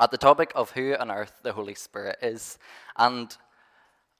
at 0.00 0.10
the 0.10 0.16
topic 0.16 0.50
of 0.54 0.70
who 0.70 0.96
on 0.96 1.10
earth 1.10 1.40
the 1.42 1.52
Holy 1.52 1.74
Spirit 1.74 2.16
is. 2.22 2.58
And 2.96 3.36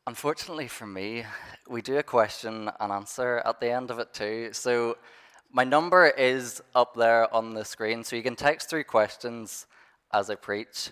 unfortunately 0.07 0.69
for 0.69 0.87
me, 0.87 1.25
we 1.69 1.81
do 1.81 1.97
a 1.97 2.03
question 2.03 2.71
and 2.79 2.93
answer 2.93 3.43
at 3.47 3.61
the 3.61 3.71
end 3.71 3.91
of 3.91 3.99
it 3.99 4.13
too. 4.13 4.51
So 4.53 4.99
my 5.51 5.65
number 5.65 6.07
is 6.07 6.63
up 6.75 6.95
there 6.95 7.33
on 7.35 7.55
the 7.55 7.65
screen, 7.65 8.05
so 8.05 8.15
you 8.15 8.23
can 8.23 8.37
text 8.37 8.69
through 8.69 8.85
questions 8.85 9.67
as 10.13 10.29
I 10.29 10.35
preach. 10.35 10.91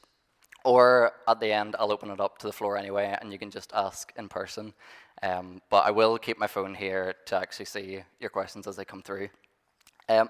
Or 0.65 1.13
at 1.29 1.39
the 1.39 1.53
end, 1.53 1.77
I'll 1.79 1.93
open 1.93 2.11
it 2.11 2.21
up 2.21 2.39
to 2.39 2.47
the 2.47 2.53
floor 2.53 2.77
anyway, 2.77 3.17
and 3.21 3.31
you 3.31 3.39
can 3.39 3.51
just 3.51 3.73
ask 3.75 4.13
in 4.17 4.29
person. 4.29 4.73
Um, 5.23 5.61
but 5.71 5.87
I 5.87 5.91
will 5.91 6.19
keep 6.19 6.39
my 6.39 6.47
phone 6.47 6.75
here 6.75 7.15
to 7.27 7.37
actually 7.37 7.67
see 7.67 8.03
your 8.21 8.31
questions 8.31 8.67
as 8.67 8.77
they 8.77 8.85
come 8.85 9.03
through. 9.03 9.29
Um, 10.09 10.29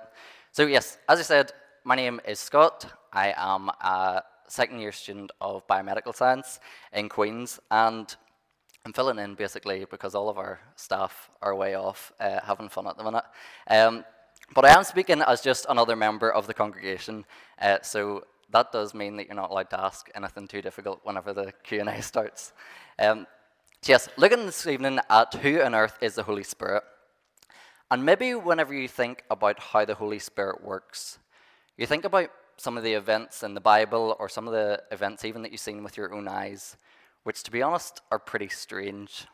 so, 0.52 0.66
yes, 0.66 0.98
as 1.09 1.20
I 1.20 1.22
said, 1.22 1.52
my 1.84 1.95
name 1.95 2.20
is 2.27 2.38
Scott. 2.38 2.86
I 3.12 3.32
am 3.36 3.70
a 3.80 4.22
second 4.49 4.80
year 4.80 4.93
student 4.93 5.30
of 5.41 5.67
biomedical 5.67 6.15
science 6.15 6.61
in 6.93 7.09
Queen's, 7.09 7.61
and 7.70 8.15
I'm 8.84 8.93
filling 8.93 9.19
in 9.19 9.34
basically 9.34 9.84
because 9.91 10.15
all 10.15 10.29
of 10.29 10.39
our 10.39 10.61
staff 10.77 11.30
are 11.43 11.55
way 11.55 11.75
off 11.75 12.12
uh, 12.20 12.41
having 12.43 12.69
fun 12.69 12.87
at 12.87 12.97
the 12.97 13.05
minute. 13.05 13.25
Um, 13.69 14.05
but 14.55 14.65
I 14.65 14.77
am 14.77 14.84
speaking 14.84 15.20
as 15.23 15.41
just 15.41 15.66
another 15.69 15.95
member 15.97 16.33
of 16.33 16.47
the 16.47 16.55
congregation, 16.55 17.25
uh, 17.61 17.79
so 17.83 18.25
that 18.51 18.73
does 18.73 18.95
mean 18.95 19.16
that 19.16 19.27
you're 19.27 19.37
not 19.37 19.51
allowed 19.51 19.70
to 19.70 19.80
ask 19.80 20.09
anything 20.15 20.48
too 20.48 20.62
difficult 20.62 21.01
whenever 21.05 21.33
the 21.33 21.53
Q&A 21.65 22.01
starts. 22.03 22.53
Um, 22.98 23.27
so 23.83 23.92
yes, 23.92 24.09
looking 24.17 24.47
this 24.47 24.67
evening 24.67 24.98
at 25.11 25.34
who 25.34 25.61
on 25.61 25.75
earth 25.75 25.98
is 26.01 26.15
the 26.15 26.23
Holy 26.23 26.42
Spirit. 26.42 26.83
And 27.91 28.05
maybe 28.05 28.34
whenever 28.34 28.75
you 28.75 28.89
think 28.89 29.25
about 29.30 29.59
how 29.59 29.84
the 29.84 29.95
Holy 29.95 30.19
Spirit 30.19 30.62
works, 30.62 31.19
you 31.77 31.87
think 31.87 32.05
about 32.05 32.30
some 32.59 32.77
of 32.77 32.83
the 32.83 32.93
events 32.93 33.43
in 33.43 33.55
the 33.55 33.61
Bible 33.61 34.17
or 34.19 34.29
some 34.29 34.47
of 34.47 34.53
the 34.53 34.83
events 34.91 35.25
even 35.25 35.43
that 35.43 35.53
you've 35.53 35.61
seen 35.61 35.83
with 35.85 35.97
your 35.97 36.12
own 36.12 36.29
eyes, 36.29 36.77
which 37.23 37.43
to 37.45 37.51
be 37.51 37.62
honest 37.62 38.03
are 38.11 38.19
pretty 38.19 38.48
strange. 38.48 39.27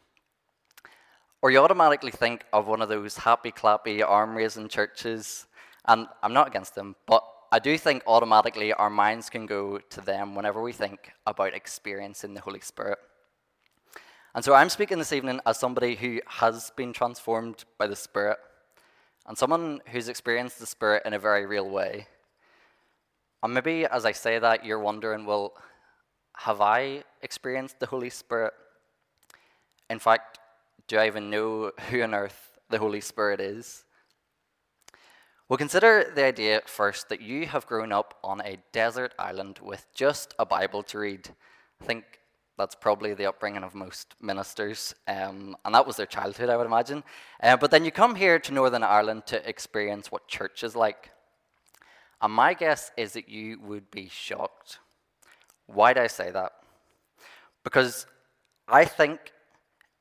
Or 1.40 1.50
you 1.50 1.58
automatically 1.58 2.10
think 2.10 2.44
of 2.52 2.68
one 2.68 2.82
of 2.82 2.88
those 2.88 3.16
happy 3.16 3.50
clappy 3.50 4.02
arm 4.02 4.36
raising 4.36 4.68
churches, 4.68 5.46
and 5.86 6.06
I'm 6.22 6.34
not 6.34 6.48
against 6.48 6.74
them, 6.74 6.96
but 7.06 7.24
I 7.50 7.58
do 7.58 7.78
think 7.78 8.02
automatically 8.06 8.72
our 8.72 8.90
minds 8.90 9.30
can 9.30 9.46
go 9.46 9.78
to 9.78 10.00
them 10.00 10.34
whenever 10.34 10.62
we 10.62 10.72
think 10.72 11.12
about 11.26 11.54
experiencing 11.54 12.34
the 12.34 12.40
Holy 12.40 12.60
Spirit. 12.60 12.98
And 14.34 14.44
so 14.44 14.54
I'm 14.54 14.68
speaking 14.68 14.98
this 14.98 15.12
evening 15.12 15.40
as 15.46 15.58
somebody 15.58 15.94
who 15.94 16.20
has 16.26 16.72
been 16.76 16.92
transformed 16.92 17.64
by 17.78 17.86
the 17.86 17.96
Spirit, 17.96 18.38
and 19.26 19.38
someone 19.38 19.80
who's 19.92 20.08
experienced 20.08 20.58
the 20.58 20.66
Spirit 20.66 21.04
in 21.06 21.14
a 21.14 21.18
very 21.18 21.46
real 21.46 21.70
way. 21.70 22.08
And 23.44 23.52
maybe 23.52 23.84
as 23.84 24.06
I 24.06 24.12
say 24.12 24.38
that, 24.38 24.64
you're 24.64 24.78
wondering, 24.78 25.26
well, 25.26 25.52
have 26.38 26.62
I 26.62 27.04
experienced 27.20 27.78
the 27.78 27.84
Holy 27.84 28.08
Spirit? 28.08 28.54
In 29.90 29.98
fact, 29.98 30.38
do 30.88 30.96
I 30.96 31.06
even 31.06 31.28
know 31.28 31.70
who 31.90 32.02
on 32.02 32.14
earth 32.14 32.58
the 32.70 32.78
Holy 32.78 33.02
Spirit 33.02 33.40
is? 33.40 33.84
We'll 35.46 35.58
consider 35.58 36.10
the 36.14 36.24
idea 36.24 36.62
first 36.64 37.10
that 37.10 37.20
you 37.20 37.46
have 37.46 37.66
grown 37.66 37.92
up 37.92 38.18
on 38.24 38.40
a 38.40 38.56
desert 38.72 39.12
island 39.18 39.60
with 39.62 39.86
just 39.94 40.32
a 40.38 40.46
Bible 40.46 40.82
to 40.84 40.98
read. 40.98 41.28
I 41.82 41.84
think 41.84 42.04
that's 42.56 42.74
probably 42.74 43.12
the 43.12 43.26
upbringing 43.26 43.62
of 43.62 43.74
most 43.74 44.14
ministers, 44.22 44.94
um, 45.06 45.54
and 45.66 45.74
that 45.74 45.86
was 45.86 45.96
their 45.96 46.06
childhood, 46.06 46.48
I 46.48 46.56
would 46.56 46.66
imagine. 46.66 47.04
Uh, 47.42 47.58
but 47.58 47.70
then 47.70 47.84
you 47.84 47.90
come 47.90 48.14
here 48.14 48.38
to 48.38 48.54
Northern 48.54 48.82
Ireland 48.82 49.26
to 49.26 49.46
experience 49.46 50.10
what 50.10 50.28
church 50.28 50.64
is 50.64 50.74
like. 50.74 51.10
And 52.24 52.32
my 52.32 52.54
guess 52.54 52.90
is 52.96 53.12
that 53.12 53.28
you 53.28 53.60
would 53.60 53.90
be 53.90 54.08
shocked. 54.08 54.78
Why 55.66 55.92
do 55.92 56.00
I 56.00 56.06
say 56.06 56.30
that? 56.30 56.52
Because 57.62 58.06
I 58.66 58.86
think 58.86 59.34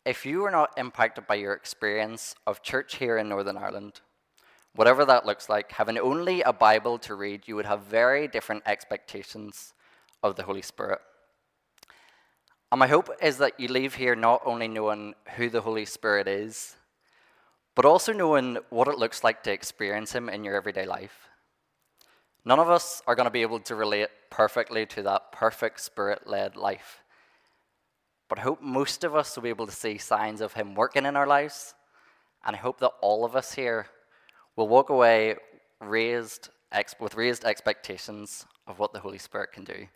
if 0.05 0.25
you 0.25 0.39
were 0.39 0.49
not 0.49 0.71
impacted 0.77 1.27
by 1.27 1.35
your 1.35 1.51
experience 1.51 2.33
of 2.47 2.63
church 2.63 2.95
here 2.95 3.17
in 3.17 3.27
Northern 3.27 3.57
Ireland, 3.57 3.99
whatever 4.73 5.03
that 5.03 5.25
looks 5.25 5.49
like, 5.49 5.73
having 5.73 5.97
only 5.97 6.41
a 6.43 6.53
Bible 6.53 6.97
to 6.99 7.15
read, 7.15 7.45
you 7.45 7.57
would 7.57 7.65
have 7.65 7.81
very 7.81 8.29
different 8.29 8.63
expectations 8.65 9.73
of 10.23 10.37
the 10.37 10.43
Holy 10.43 10.61
Spirit. 10.61 11.01
And 12.71 12.79
my 12.79 12.87
hope 12.87 13.09
is 13.21 13.37
that 13.39 13.59
you 13.59 13.67
leave 13.67 13.95
here 13.95 14.15
not 14.15 14.41
only 14.45 14.69
knowing 14.69 15.13
who 15.35 15.49
the 15.49 15.59
Holy 15.59 15.83
Spirit 15.83 16.29
is, 16.29 16.77
but 17.75 17.83
also 17.83 18.13
knowing 18.13 18.59
what 18.69 18.87
it 18.87 18.97
looks 18.97 19.25
like 19.25 19.43
to 19.43 19.51
experience 19.51 20.13
Him 20.13 20.29
in 20.29 20.45
your 20.45 20.55
everyday 20.55 20.85
life. 20.85 21.27
None 22.45 22.59
of 22.59 22.69
us 22.69 23.01
are 23.07 23.15
going 23.15 23.25
to 23.25 23.31
be 23.31 23.41
able 23.41 23.59
to 23.61 23.75
relate 23.75 24.09
perfectly 24.29 24.85
to 24.87 25.03
that 25.03 25.31
perfect 25.31 25.79
spirit 25.79 26.27
led 26.27 26.57
life. 26.57 27.03
But 28.27 28.39
I 28.39 28.41
hope 28.41 28.61
most 28.61 29.03
of 29.03 29.15
us 29.15 29.35
will 29.35 29.43
be 29.43 29.49
able 29.49 29.67
to 29.67 29.71
see 29.71 29.97
signs 29.97 30.41
of 30.41 30.53
Him 30.53 30.75
working 30.75 31.05
in 31.05 31.15
our 31.15 31.27
lives. 31.27 31.73
And 32.45 32.55
I 32.55 32.59
hope 32.59 32.79
that 32.79 32.91
all 33.01 33.23
of 33.23 33.35
us 33.35 33.53
here 33.53 33.87
will 34.55 34.67
walk 34.67 34.89
away 34.89 35.35
raised, 35.79 36.49
with 36.99 37.15
raised 37.15 37.45
expectations 37.45 38.45
of 38.67 38.79
what 38.79 38.91
the 38.91 38.99
Holy 38.99 39.17
Spirit 39.17 39.51
can 39.51 39.63
do. 39.63 39.87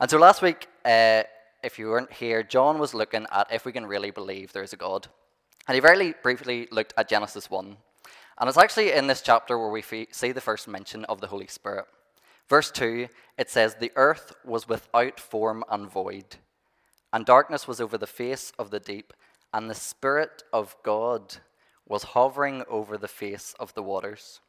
And 0.00 0.10
so 0.10 0.18
last 0.18 0.42
week, 0.42 0.68
uh, 0.84 1.22
if 1.62 1.78
you 1.78 1.88
weren't 1.88 2.12
here, 2.12 2.42
John 2.42 2.78
was 2.78 2.92
looking 2.92 3.26
at 3.32 3.52
if 3.52 3.64
we 3.64 3.72
can 3.72 3.86
really 3.86 4.10
believe 4.10 4.52
there 4.52 4.62
is 4.62 4.72
a 4.72 4.76
God. 4.76 5.06
And 5.66 5.74
he 5.74 5.80
very 5.80 6.14
briefly 6.22 6.68
looked 6.70 6.92
at 6.98 7.08
Genesis 7.08 7.48
1. 7.48 7.76
And 8.38 8.48
it's 8.48 8.58
actually 8.58 8.92
in 8.92 9.06
this 9.06 9.22
chapter 9.22 9.58
where 9.58 9.68
we 9.68 9.82
see 10.10 10.32
the 10.32 10.40
first 10.40 10.66
mention 10.66 11.04
of 11.04 11.20
the 11.20 11.28
Holy 11.28 11.46
Spirit. 11.46 11.86
Verse 12.48 12.70
2, 12.70 13.08
it 13.38 13.48
says, 13.48 13.76
The 13.76 13.92
earth 13.96 14.32
was 14.44 14.68
without 14.68 15.18
form 15.18 15.64
and 15.70 15.90
void, 15.90 16.36
and 17.12 17.24
darkness 17.24 17.66
was 17.66 17.80
over 17.80 17.96
the 17.96 18.06
face 18.06 18.52
of 18.58 18.70
the 18.70 18.80
deep, 18.80 19.12
and 19.52 19.70
the 19.70 19.74
Spirit 19.74 20.42
of 20.52 20.76
God 20.82 21.36
was 21.86 22.02
hovering 22.02 22.64
over 22.68 22.98
the 22.98 23.08
face 23.08 23.54
of 23.60 23.72
the 23.74 23.82
waters. 23.82 24.40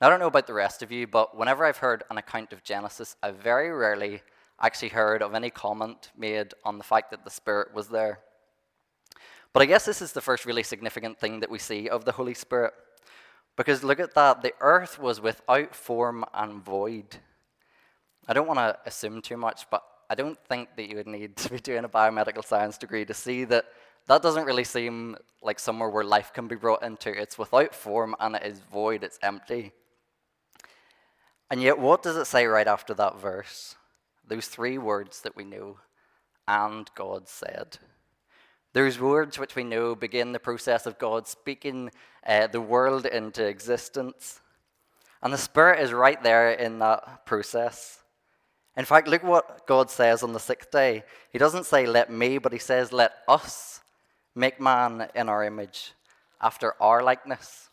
Now, 0.00 0.08
I 0.08 0.10
don't 0.10 0.20
know 0.20 0.26
about 0.26 0.46
the 0.46 0.52
rest 0.52 0.82
of 0.82 0.92
you, 0.92 1.06
but 1.06 1.36
whenever 1.36 1.64
I've 1.64 1.78
heard 1.78 2.04
an 2.10 2.18
account 2.18 2.52
of 2.52 2.64
Genesis, 2.64 3.16
I've 3.22 3.36
very 3.36 3.70
rarely 3.70 4.22
actually 4.60 4.90
heard 4.90 5.22
of 5.22 5.34
any 5.34 5.50
comment 5.50 6.10
made 6.16 6.54
on 6.64 6.78
the 6.78 6.84
fact 6.84 7.10
that 7.10 7.24
the 7.24 7.30
Spirit 7.30 7.74
was 7.74 7.88
there. 7.88 8.20
But 9.52 9.62
I 9.62 9.66
guess 9.66 9.84
this 9.84 10.00
is 10.00 10.12
the 10.12 10.20
first 10.20 10.46
really 10.46 10.62
significant 10.62 11.18
thing 11.18 11.40
that 11.40 11.50
we 11.50 11.58
see 11.58 11.88
of 11.88 12.04
the 12.04 12.12
Holy 12.12 12.34
Spirit. 12.34 12.72
Because 13.56 13.84
look 13.84 14.00
at 14.00 14.14
that, 14.14 14.42
the 14.42 14.54
earth 14.60 14.98
was 14.98 15.20
without 15.20 15.74
form 15.74 16.24
and 16.32 16.64
void. 16.64 17.16
I 18.26 18.32
don't 18.32 18.46
want 18.46 18.58
to 18.58 18.78
assume 18.86 19.20
too 19.20 19.36
much, 19.36 19.68
but 19.70 19.82
I 20.08 20.14
don't 20.14 20.38
think 20.46 20.70
that 20.76 20.88
you 20.88 20.96
would 20.96 21.06
need 21.06 21.36
to 21.36 21.50
be 21.50 21.58
doing 21.58 21.84
a 21.84 21.88
biomedical 21.88 22.44
science 22.44 22.78
degree 22.78 23.04
to 23.04 23.14
see 23.14 23.44
that 23.44 23.66
that 24.06 24.22
doesn't 24.22 24.46
really 24.46 24.64
seem 24.64 25.16
like 25.42 25.58
somewhere 25.58 25.88
where 25.88 26.04
life 26.04 26.32
can 26.32 26.48
be 26.48 26.56
brought 26.56 26.82
into. 26.82 27.10
It's 27.10 27.38
without 27.38 27.74
form 27.74 28.16
and 28.20 28.36
it 28.36 28.44
is 28.44 28.60
void, 28.60 29.04
it's 29.04 29.18
empty. 29.22 29.72
And 31.50 31.60
yet, 31.60 31.78
what 31.78 32.02
does 32.02 32.16
it 32.16 32.24
say 32.26 32.46
right 32.46 32.66
after 32.66 32.94
that 32.94 33.20
verse? 33.20 33.76
Those 34.26 34.46
three 34.46 34.78
words 34.78 35.20
that 35.22 35.36
we 35.36 35.44
know, 35.44 35.78
and 36.48 36.90
God 36.94 37.28
said. 37.28 37.78
Those 38.72 38.98
words 38.98 39.38
which 39.38 39.54
we 39.54 39.64
know 39.64 39.94
begin 39.94 40.32
the 40.32 40.38
process 40.38 40.86
of 40.86 40.98
God 40.98 41.28
speaking 41.28 41.90
uh, 42.26 42.46
the 42.46 42.60
world 42.60 43.04
into 43.06 43.46
existence. 43.46 44.40
And 45.22 45.32
the 45.32 45.38
Spirit 45.38 45.80
is 45.80 45.92
right 45.92 46.22
there 46.22 46.52
in 46.52 46.78
that 46.78 47.26
process. 47.26 47.98
In 48.76 48.86
fact, 48.86 49.08
look 49.08 49.22
what 49.22 49.66
God 49.66 49.90
says 49.90 50.22
on 50.22 50.32
the 50.32 50.40
sixth 50.40 50.70
day. 50.70 51.04
He 51.30 51.38
doesn't 51.38 51.66
say, 51.66 51.86
let 51.86 52.10
me, 52.10 52.38
but 52.38 52.52
he 52.52 52.58
says, 52.58 52.92
let 52.92 53.12
us 53.28 53.82
make 54.34 54.58
man 54.58 55.08
in 55.14 55.28
our 55.28 55.44
image, 55.44 55.92
after 56.40 56.74
our 56.80 57.02
likeness. 57.02 57.68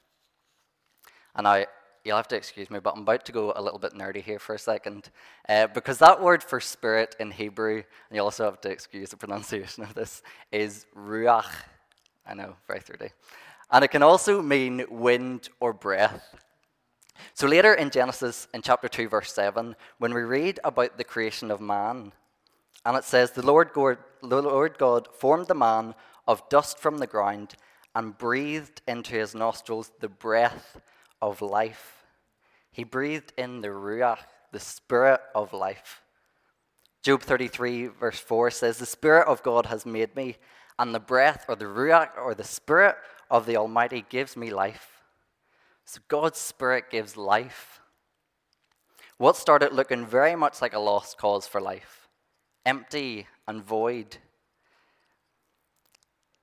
And 1.34 1.48
I, 1.48 1.68
you'll 2.04 2.18
have 2.18 2.28
to 2.30 2.36
excuse 2.36 2.70
me, 2.70 2.80
but 2.80 2.96
I'm 2.96 3.02
about 3.02 3.26
to 3.26 3.32
go 3.32 3.54
a 3.56 3.62
little 3.62 3.80
bit 3.80 3.94
nerdy 3.94 4.22
here 4.22 4.40
for 4.40 4.56
a 4.56 4.60
second. 4.60 5.10
Uh, 5.48 5.68
because 5.68 5.98
that 6.00 6.22
word 6.22 6.44
for 6.44 6.60
spirit 6.60 7.16
in 7.20 7.32
Hebrew, 7.32 7.76
and 7.76 8.16
you 8.16 8.22
also 8.22 8.46
have 8.46 8.62
to 8.62 8.70
excuse 8.70 9.10
the 9.10 9.18
pronunciation 9.18 9.84
of 9.84 9.94
this, 9.94 10.22
is 10.52 10.86
ruach. 10.96 11.52
I 12.26 12.34
know, 12.34 12.56
very 12.68 12.80
3D. 12.80 13.12
And 13.72 13.84
it 13.84 13.90
can 13.90 14.04
also 14.04 14.42
mean 14.42 14.86
wind 14.90 15.50
or 15.60 15.74
breath. 15.74 16.36
So 17.34 17.48
later 17.48 17.74
in 17.74 17.90
Genesis, 17.90 18.48
in 18.54 18.62
chapter 18.62 18.88
2, 18.88 19.10
verse 19.10 19.34
7, 19.34 19.76
when 19.98 20.14
we 20.14 20.22
read 20.22 20.60
about 20.64 20.98
the 20.98 21.04
creation 21.04 21.52
of 21.52 21.62
man, 21.62 22.14
and 22.86 22.98
it 22.98 23.04
says, 23.04 23.32
The 23.32 23.46
Lord 23.46 23.72
God, 23.74 23.98
the 24.22 24.42
Lord 24.42 24.78
God 24.78 25.08
formed 25.14 25.48
the 25.48 25.56
man 25.56 25.96
of 26.28 26.48
dust 26.50 26.80
from 26.80 26.98
the 26.98 27.08
ground 27.08 27.56
and 27.94 28.18
breathed 28.18 28.82
into 28.88 29.16
his 29.16 29.36
nostrils 29.36 29.92
the 30.00 30.10
breath 30.10 30.80
of 31.22 31.42
life. 31.42 32.06
He 32.72 32.84
breathed 32.84 33.34
in 33.38 33.62
the 33.62 33.70
Ruach, 33.70 34.20
the 34.52 34.60
Spirit 34.60 35.22
of 35.36 35.54
life. 35.54 36.02
Job 37.02 37.22
33, 37.22 37.88
verse 37.88 38.20
4 38.20 38.52
says, 38.52 38.78
The 38.78 38.86
Spirit 38.86 39.28
of 39.28 39.44
God 39.44 39.68
has 39.68 39.86
made 39.86 40.16
me, 40.16 40.38
and 40.78 40.94
the 40.94 41.00
breath, 41.00 41.46
or 41.48 41.56
the 41.56 41.66
Ruach, 41.66 42.18
or 42.18 42.36
the 42.36 42.44
Spirit 42.44 42.96
of 43.30 43.46
the 43.46 43.58
Almighty 43.58 44.06
gives 44.10 44.36
me 44.36 44.50
life. 44.50 45.04
So 45.86 46.00
God's 46.08 46.40
Spirit 46.40 46.92
gives 46.92 47.18
life. 47.18 47.80
What 49.18 49.36
started 49.36 49.74
looking 49.74 50.06
very 50.06 50.36
much 50.36 50.62
like 50.62 50.74
a 50.74 50.80
lost 50.80 51.18
cause 51.18 51.48
for 51.48 51.60
life, 51.60 52.08
empty 52.66 53.28
and 53.48 53.64
void. 53.64 54.18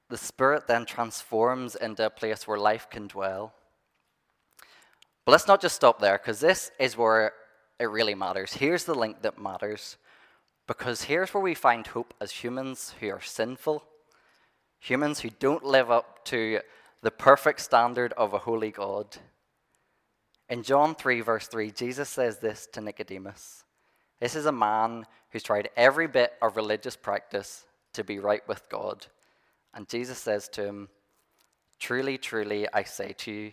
The 0.08 0.18
Spirit 0.18 0.66
then 0.66 0.84
transforms 0.84 1.74
into 1.74 2.06
a 2.06 2.10
place 2.10 2.46
where 2.46 2.58
life 2.58 2.88
can 2.90 3.06
dwell. 3.06 3.54
But 5.26 5.32
let's 5.32 5.48
not 5.48 5.60
just 5.60 5.74
stop 5.74 5.98
there, 5.98 6.18
because 6.18 6.38
this 6.38 6.70
is 6.78 6.96
where 6.96 7.32
it 7.80 7.86
really 7.86 8.14
matters. 8.14 8.54
Here's 8.54 8.84
the 8.84 8.94
link 8.94 9.22
that 9.22 9.40
matters, 9.40 9.96
because 10.68 11.02
here's 11.02 11.34
where 11.34 11.42
we 11.42 11.54
find 11.54 11.84
hope 11.84 12.14
as 12.20 12.30
humans 12.30 12.94
who 13.00 13.10
are 13.10 13.20
sinful, 13.20 13.82
humans 14.78 15.20
who 15.20 15.30
don't 15.30 15.64
live 15.64 15.90
up 15.90 16.24
to 16.26 16.60
the 17.02 17.10
perfect 17.10 17.60
standard 17.60 18.12
of 18.12 18.34
a 18.34 18.38
holy 18.38 18.70
God. 18.70 19.16
In 20.48 20.62
John 20.62 20.94
3, 20.94 21.20
verse 21.22 21.48
3, 21.48 21.72
Jesus 21.72 22.08
says 22.08 22.38
this 22.38 22.68
to 22.72 22.80
Nicodemus 22.80 23.64
This 24.20 24.36
is 24.36 24.46
a 24.46 24.52
man 24.52 25.06
who's 25.30 25.42
tried 25.42 25.70
every 25.76 26.06
bit 26.06 26.34
of 26.40 26.56
religious 26.56 26.94
practice 26.94 27.66
to 27.94 28.04
be 28.04 28.20
right 28.20 28.46
with 28.46 28.68
God. 28.68 29.06
And 29.74 29.88
Jesus 29.88 30.18
says 30.18 30.48
to 30.50 30.64
him, 30.64 30.88
Truly, 31.80 32.16
truly, 32.16 32.68
I 32.72 32.84
say 32.84 33.12
to 33.18 33.32
you, 33.32 33.52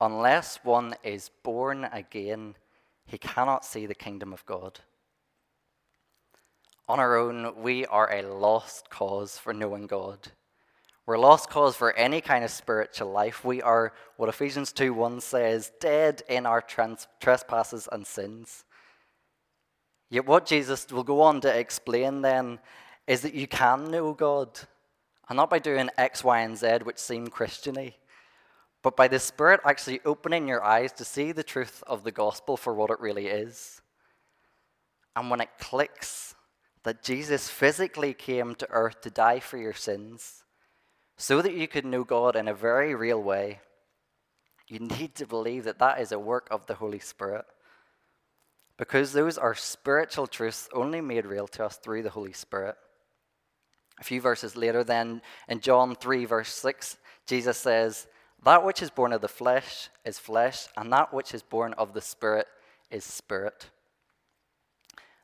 unless 0.00 0.60
one 0.62 0.94
is 1.02 1.30
born 1.42 1.84
again, 1.92 2.54
he 3.06 3.18
cannot 3.18 3.64
see 3.64 3.86
the 3.86 3.94
kingdom 3.94 4.32
of 4.32 4.44
God. 4.46 4.80
On 6.88 6.98
our 6.98 7.16
own, 7.16 7.62
we 7.62 7.84
are 7.86 8.10
a 8.10 8.22
lost 8.22 8.88
cause 8.90 9.36
for 9.36 9.52
knowing 9.52 9.86
God. 9.86 10.28
We're 11.04 11.18
lost 11.18 11.48
cause 11.48 11.74
for 11.74 11.92
any 11.94 12.20
kind 12.20 12.44
of 12.44 12.50
spiritual 12.50 13.10
life. 13.10 13.44
We 13.44 13.62
are, 13.62 13.92
what 14.16 14.28
Ephesians 14.28 14.72
2 14.72 14.92
1 14.92 15.20
says, 15.20 15.72
dead 15.80 16.22
in 16.28 16.44
our 16.44 16.60
trans- 16.60 17.08
trespasses 17.20 17.88
and 17.90 18.06
sins. 18.06 18.64
Yet, 20.10 20.26
what 20.26 20.46
Jesus 20.46 20.86
will 20.90 21.04
go 21.04 21.22
on 21.22 21.40
to 21.42 21.58
explain 21.58 22.22
then 22.22 22.58
is 23.06 23.22
that 23.22 23.34
you 23.34 23.46
can 23.46 23.90
know 23.90 24.12
God, 24.12 24.60
and 25.28 25.36
not 25.36 25.50
by 25.50 25.58
doing 25.58 25.90
X, 25.98 26.24
Y, 26.24 26.40
and 26.40 26.56
Z, 26.56 26.80
which 26.84 26.98
seem 26.98 27.28
Christiany, 27.28 27.94
but 28.82 28.96
by 28.96 29.08
the 29.08 29.18
Spirit 29.18 29.60
actually 29.64 30.00
opening 30.04 30.48
your 30.48 30.62
eyes 30.62 30.92
to 30.92 31.04
see 31.04 31.32
the 31.32 31.42
truth 31.42 31.82
of 31.86 32.04
the 32.04 32.12
gospel 32.12 32.56
for 32.56 32.74
what 32.74 32.90
it 32.90 33.00
really 33.00 33.26
is. 33.26 33.82
And 35.16 35.30
when 35.30 35.40
it 35.40 35.58
clicks 35.58 36.34
that 36.84 37.02
Jesus 37.02 37.48
physically 37.48 38.14
came 38.14 38.54
to 38.54 38.70
earth 38.70 39.00
to 39.02 39.10
die 39.10 39.40
for 39.40 39.58
your 39.58 39.74
sins, 39.74 40.44
so 41.16 41.42
that 41.42 41.54
you 41.54 41.66
could 41.66 41.84
know 41.84 42.04
God 42.04 42.36
in 42.36 42.46
a 42.46 42.54
very 42.54 42.94
real 42.94 43.20
way, 43.20 43.60
you 44.68 44.78
need 44.78 45.16
to 45.16 45.26
believe 45.26 45.64
that 45.64 45.80
that 45.80 46.00
is 46.00 46.12
a 46.12 46.18
work 46.18 46.46
of 46.50 46.66
the 46.66 46.74
Holy 46.74 47.00
Spirit. 47.00 47.44
Because 48.76 49.12
those 49.12 49.36
are 49.36 49.54
spiritual 49.54 50.28
truths 50.28 50.68
only 50.72 51.00
made 51.00 51.26
real 51.26 51.48
to 51.48 51.64
us 51.64 51.76
through 51.76 52.04
the 52.04 52.10
Holy 52.10 52.32
Spirit. 52.32 52.76
A 53.98 54.04
few 54.04 54.20
verses 54.20 54.54
later, 54.54 54.84
then, 54.84 55.20
in 55.48 55.58
John 55.58 55.96
3, 55.96 56.24
verse 56.26 56.50
6, 56.50 56.98
Jesus 57.26 57.58
says, 57.58 58.06
That 58.44 58.64
which 58.64 58.82
is 58.82 58.90
born 58.90 59.12
of 59.12 59.20
the 59.20 59.28
flesh 59.28 59.88
is 60.04 60.18
flesh, 60.18 60.66
and 60.76 60.92
that 60.92 61.12
which 61.12 61.34
is 61.34 61.42
born 61.42 61.74
of 61.74 61.92
the 61.92 62.00
Spirit 62.00 62.46
is 62.90 63.04
spirit. 63.04 63.68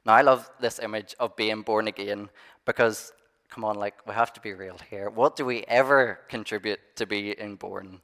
Now, 0.05 0.15
I 0.15 0.23
love 0.23 0.51
this 0.61 0.79
image 0.79 1.15
of 1.19 1.37
being 1.37 1.63
born 1.63 1.89
again 1.89 2.29
because 2.67 3.13
come 3.55 3.65
on, 3.65 3.77
like, 3.77 3.95
we 4.07 4.13
have 4.15 4.33
to 4.33 4.41
be 4.41 4.53
real 4.53 4.77
here. 4.91 5.09
What 5.09 5.37
do 5.37 5.45
we 5.45 5.63
ever 5.69 6.19
contribute 6.29 6.81
to 6.97 7.07
being 7.07 7.55
born? 7.55 8.01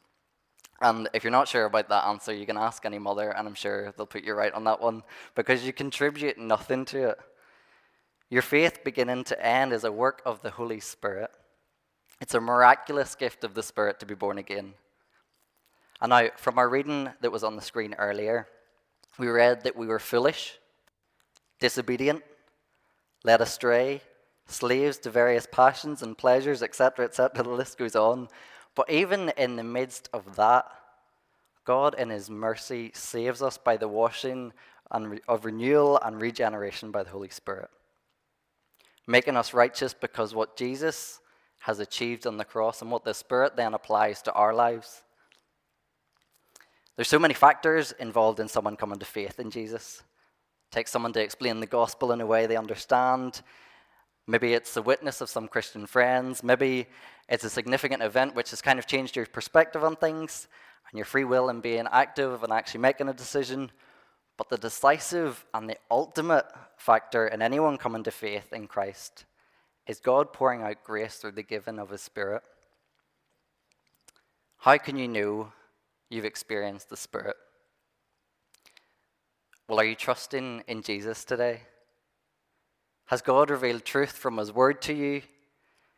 And 0.81 1.09
if 1.13 1.25
you're 1.25 1.33
not 1.33 1.49
sure 1.49 1.65
about 1.65 1.89
that 1.89 2.07
answer, 2.07 2.33
you 2.33 2.47
can 2.47 2.57
ask 2.57 2.87
any 2.87 3.01
mother, 3.01 3.31
and 3.31 3.49
I'm 3.49 3.55
sure 3.55 3.93
they'll 3.93 4.07
put 4.07 4.25
you 4.25 4.35
right 4.35 4.53
on 4.53 4.65
that 4.65 4.81
one, 4.81 5.03
because 5.35 5.67
you 5.67 5.73
contribute 5.73 6.39
nothing 6.39 6.85
to 6.87 7.11
it. 7.11 7.19
Your 8.31 8.43
faith, 8.43 8.85
beginning 8.85 9.25
to 9.25 9.45
end, 9.45 9.73
is 9.73 9.83
a 9.83 9.91
work 9.91 10.23
of 10.25 10.41
the 10.41 10.51
Holy 10.51 10.79
Spirit. 10.79 11.31
It's 12.21 12.35
a 12.35 12.41
miraculous 12.41 13.17
gift 13.17 13.43
of 13.43 13.55
the 13.55 13.63
Spirit 13.63 13.99
to 14.01 14.07
be 14.07 14.15
born 14.15 14.39
again. 14.39 14.75
And 16.01 16.11
now, 16.11 16.29
from 16.37 16.59
our 16.59 16.69
reading 16.69 17.11
that 17.21 17.33
was 17.33 17.45
on 17.45 17.57
the 17.57 17.63
screen 17.63 17.95
earlier, 17.99 18.49
we 19.19 19.29
read 19.29 19.65
that 19.65 19.77
we 19.77 19.87
were 19.87 19.99
foolish, 19.99 20.59
disobedient, 21.59 22.23
led 23.23 23.41
astray, 23.41 24.01
slaves 24.47 24.99
to 24.99 25.11
various 25.11 25.47
passions 25.51 26.03
and 26.03 26.17
pleasures, 26.17 26.63
etc., 26.63 27.05
etc. 27.05 27.43
The 27.45 27.51
list 27.51 27.79
goes 27.79 27.95
on. 27.95 28.29
But 28.75 28.91
even 28.91 29.31
in 29.37 29.57
the 29.57 29.65
midst 29.65 30.09
of 30.13 30.37
that, 30.37 30.65
God, 31.65 31.95
in 31.99 32.09
His 32.09 32.31
mercy, 32.31 32.93
saves 32.95 33.43
us 33.43 33.59
by 33.59 33.77
the 33.77 33.89
washing 33.89 34.53
of 34.91 35.45
renewal 35.45 36.01
and 36.03 36.21
regeneration 36.21 36.91
by 36.91 37.03
the 37.03 37.11
Holy 37.11 37.29
Spirit, 37.29 37.69
making 39.07 39.37
us 39.37 39.55
righteous 39.55 39.95
because 39.95 40.35
what 40.35 40.57
Jesus 40.57 41.21
has 41.61 41.79
achieved 41.79 42.27
on 42.27 42.39
the 42.39 42.45
cross 42.45 42.81
and 42.81 42.91
what 42.91 43.05
the 43.05 43.15
Spirit 43.15 43.55
then 43.55 43.75
applies 43.75 44.23
to 44.23 44.33
our 44.33 44.55
lives. 44.55 45.03
There's 47.01 47.09
so 47.09 47.19
many 47.19 47.33
factors 47.33 47.93
involved 47.93 48.41
in 48.41 48.49
someone 48.49 48.77
coming 48.77 48.99
to 48.99 49.07
faith 49.07 49.41
in 49.41 49.51
Jesus. 49.51 50.03
It 50.71 50.75
takes 50.75 50.91
someone 50.91 51.15
to 51.15 51.23
explain 51.23 51.59
the 51.59 51.67
gospel 51.67 52.13
in 52.13 52.21
a 52.21 52.27
way 52.27 52.45
they 52.45 52.59
understand. 52.59 53.41
Maybe 54.27 54.53
it's 54.53 54.75
the 54.75 54.83
witness 54.83 55.23
of 55.23 55.31
some 55.31 55.49
Christian 55.49 55.87
friends. 55.87 56.43
Maybe 56.43 56.89
it's 57.27 57.43
a 57.43 57.49
significant 57.49 58.03
event 58.03 58.35
which 58.35 58.51
has 58.51 58.61
kind 58.61 58.79
of 58.79 58.87
changed 58.87 59.17
your 59.17 59.25
perspective 59.25 59.83
on 59.83 59.97
things 59.97 60.47
and 60.91 60.99
your 60.99 61.07
free 61.07 61.25
will 61.25 61.49
in 61.49 61.63
being 61.63 61.89
active 61.91 62.43
and 62.43 62.53
actually 62.53 62.81
making 62.81 63.09
a 63.09 63.15
decision. 63.15 63.73
But 64.37 64.51
the 64.51 64.59
decisive 64.59 65.47
and 65.55 65.71
the 65.71 65.79
ultimate 65.91 66.49
factor 66.77 67.29
in 67.29 67.41
anyone 67.41 67.79
coming 67.79 68.03
to 68.03 68.11
faith 68.11 68.53
in 68.53 68.67
Christ 68.67 69.25
is 69.87 70.01
God 70.01 70.35
pouring 70.35 70.61
out 70.61 70.85
grace 70.85 71.17
through 71.17 71.33
the 71.33 71.43
giving 71.43 71.79
of 71.79 71.89
His 71.89 72.03
Spirit. 72.03 72.43
How 74.59 74.77
can 74.77 74.99
you 74.99 75.09
know 75.09 75.53
you've 76.11 76.25
experienced 76.27 76.91
the 76.91 76.97
Spirit? 76.97 77.37
Well, 79.69 79.81
are 79.81 79.85
you 79.85 79.95
trusting 79.95 80.65
in 80.67 80.83
Jesus 80.83 81.25
today? 81.25 81.63
Has 83.07 83.23
God 83.23 83.51
revealed 83.51 83.85
truth 83.85 84.13
from 84.13 84.37
His 84.37 84.53
Word 84.53 84.83
to 84.83 84.93
you? 84.93 85.23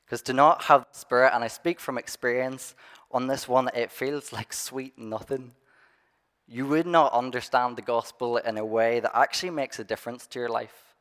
Because 0.05 0.23
to 0.23 0.33
not 0.33 0.65
have 0.65 0.87
the 0.93 0.99
Spirit, 0.99 1.33
and 1.35 1.43
I 1.43 1.49
speak 1.49 1.81
from 1.81 1.99
experience 1.99 2.75
on 3.11 3.27
this 3.27 3.49
one, 3.49 3.71
it 3.75 3.91
feels 3.91 4.33
like 4.33 4.53
sweet 4.53 4.99
nothing. 4.99 5.53
You 6.47 6.67
would 6.67 6.87
not 6.87 7.13
understand 7.13 7.77
the 7.77 7.83
gospel 7.83 8.37
in 8.37 8.59
a 8.59 8.65
way 8.65 9.01
that 9.01 9.17
actually 9.17 9.51
makes 9.51 9.79
a 9.79 9.85
difference 9.85 10.27
to 10.29 10.39
your 10.39 10.49
life. 10.49 10.95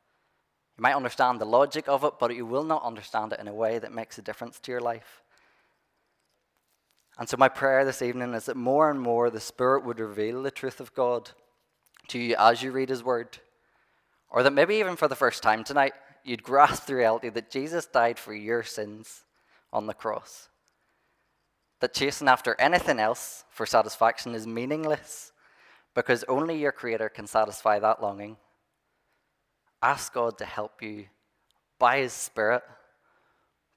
You 0.78 0.82
might 0.82 0.96
understand 0.96 1.42
the 1.42 1.46
logic 1.46 1.90
of 1.90 2.04
it, 2.04 2.14
but 2.20 2.36
you 2.36 2.46
will 2.46 2.64
not 2.64 2.84
understand 2.84 3.34
it 3.34 3.40
in 3.40 3.48
a 3.48 3.54
way 3.54 3.80
that 3.80 3.92
makes 3.92 4.18
a 4.18 4.22
difference 4.22 4.60
to 4.62 4.72
your 4.72 4.82
life. 4.82 5.24
And 7.20 7.28
so, 7.28 7.38
my 7.38 7.50
prayer 7.50 7.86
this 7.86 8.02
evening 8.02 8.34
is 8.34 8.46
that 8.46 8.56
more 8.56 8.90
and 8.90 9.00
more 9.00 9.30
the 9.30 9.40
Spirit 9.40 9.86
would 9.86 10.00
reveal 10.00 10.42
the 10.42 10.52
truth 10.52 10.80
of 10.80 10.94
God 10.94 11.32
to 12.08 12.20
you 12.20 12.36
as 12.38 12.64
you 12.64 12.72
read 12.72 12.90
His 12.90 13.04
Word 13.04 13.40
or 14.32 14.44
that 14.44 14.54
maybe 14.54 14.76
even 14.76 14.96
for 14.96 15.10
the 15.10 15.16
first 15.16 15.44
time 15.44 15.64
tonight, 15.64 15.94
you'd 16.24 16.42
grasp 16.42 16.86
the 16.86 16.96
reality 16.96 17.30
that 17.30 17.52
Jesus 17.52 17.86
died 17.86 18.18
for 18.18 18.34
your 18.34 18.64
sins 18.64 19.24
on 19.74 19.88
the 19.88 19.94
cross. 19.94 20.48
That 21.82 21.94
chasing 21.94 22.30
after 22.30 22.56
anything 22.60 23.00
else 23.00 23.44
for 23.50 23.66
satisfaction 23.66 24.34
is 24.34 24.48
meaningless 24.48 25.34
because 25.94 26.24
only 26.30 26.58
your 26.58 26.72
Creator 26.72 27.10
can 27.10 27.28
satisfy 27.28 27.80
that 27.80 28.02
longing. 28.02 28.38
Ask 29.82 30.14
God 30.14 30.38
to 30.38 30.46
help 30.46 30.82
you 30.82 31.08
by 31.78 32.00
His 32.00 32.14
Spirit 32.14 32.64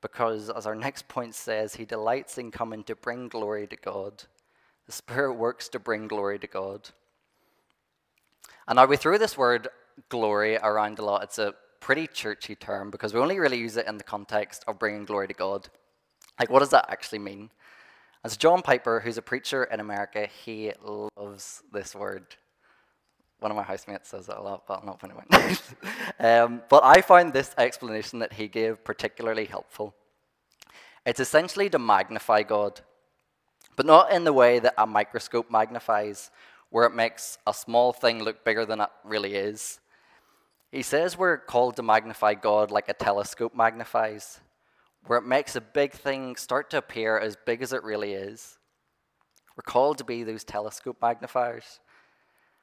because, 0.05 0.51
as 0.51 0.67
our 0.67 0.75
next 0.75 1.09
point 1.09 1.35
says, 1.35 1.77
He 1.77 1.87
delights 1.87 2.37
in 2.37 2.51
coming 2.51 2.85
to 2.85 2.95
bring 2.95 3.27
glory 3.27 3.67
to 3.69 3.77
God. 3.77 4.25
The 4.85 4.93
Spirit 4.93 5.33
works 5.33 5.67
to 5.71 5.79
bring 5.79 6.09
glory 6.09 6.39
to 6.41 6.47
God. 6.47 6.91
And 8.69 8.77
now 8.77 8.85
we 8.85 8.99
throw 8.99 9.17
this 9.17 9.39
word 9.39 9.69
glory 10.11 10.59
around 10.59 10.99
a 10.99 11.05
lot. 11.07 11.23
It's 11.23 11.39
a 11.39 11.55
pretty 11.81 12.07
churchy 12.07 12.55
term 12.55 12.91
because 12.91 13.15
we 13.15 13.21
only 13.21 13.39
really 13.39 13.57
use 13.57 13.79
it 13.79 13.87
in 13.87 13.97
the 13.97 14.05
context 14.05 14.63
of 14.69 14.79
bringing 14.79 15.07
glory 15.07 15.27
to 15.27 15.33
God. 15.33 15.71
Like, 16.39 16.51
what 16.51 16.59
does 16.59 16.71
that 16.71 16.85
actually 16.91 17.21
mean? 17.21 17.49
As 18.25 18.37
John 18.37 18.61
Piper, 18.61 19.01
who's 19.01 19.17
a 19.17 19.23
preacher 19.23 19.65
in 19.65 19.81
America, 19.81 20.29
he 20.45 20.73
loves 21.17 21.63
this 21.73 21.95
word. 21.95 22.37
One 23.45 23.51
of 23.51 23.59
my 23.59 23.63
housemates 23.63 24.09
says 24.09 24.31
it 24.31 24.37
a 24.39 24.41
lot, 24.41 24.67
but 24.67 24.87
not 24.87 24.99
putting 24.99 25.19
it 25.19 25.63
um, 26.19 26.63
But 26.71 26.83
I 26.83 27.03
find 27.03 27.31
this 27.31 27.55
explanation 27.59 28.21
that 28.21 28.33
he 28.33 28.49
gave 28.49 28.83
particularly 28.83 29.45
helpful. 29.45 29.95
It's 31.05 31.21
essentially 31.21 31.69
to 31.69 31.79
magnify 31.79 32.45
God, 32.45 32.81
but 33.77 33.85
not 33.85 34.11
in 34.11 34.25
the 34.25 34.33
way 34.33 34.61
that 34.61 34.73
a 34.79 34.87
microscope 34.87 35.51
magnifies, 35.51 36.31
where 36.71 36.87
it 36.87 36.95
makes 36.95 37.37
a 37.47 37.53
small 37.53 37.93
thing 37.93 38.23
look 38.23 38.47
bigger 38.47 38.65
than 38.65 38.81
it 38.81 38.89
really 39.05 39.35
is. 39.35 39.79
He 40.73 40.81
says 40.81 41.19
we're 41.19 41.37
called 41.37 41.77
to 41.77 41.83
magnify 41.83 42.33
God 42.33 42.71
like 42.71 42.89
a 42.89 42.95
telescope 42.95 43.55
magnifies, 43.55 44.41
where 45.07 45.19
it 45.19 45.27
makes 45.27 45.55
a 45.55 45.61
big 45.61 45.93
thing 45.93 46.37
start 46.37 46.71
to 46.71 46.79
appear 46.79 47.19
as 47.19 47.37
big 47.45 47.61
as 47.61 47.75
it 47.75 47.85
really 47.85 48.15
is. 48.15 48.59
We're 49.55 49.71
called 49.71 49.99
to 49.99 50.05
be 50.05 50.25
those 50.25 50.45
telescope 50.45 50.97
magnifiers. 51.03 51.81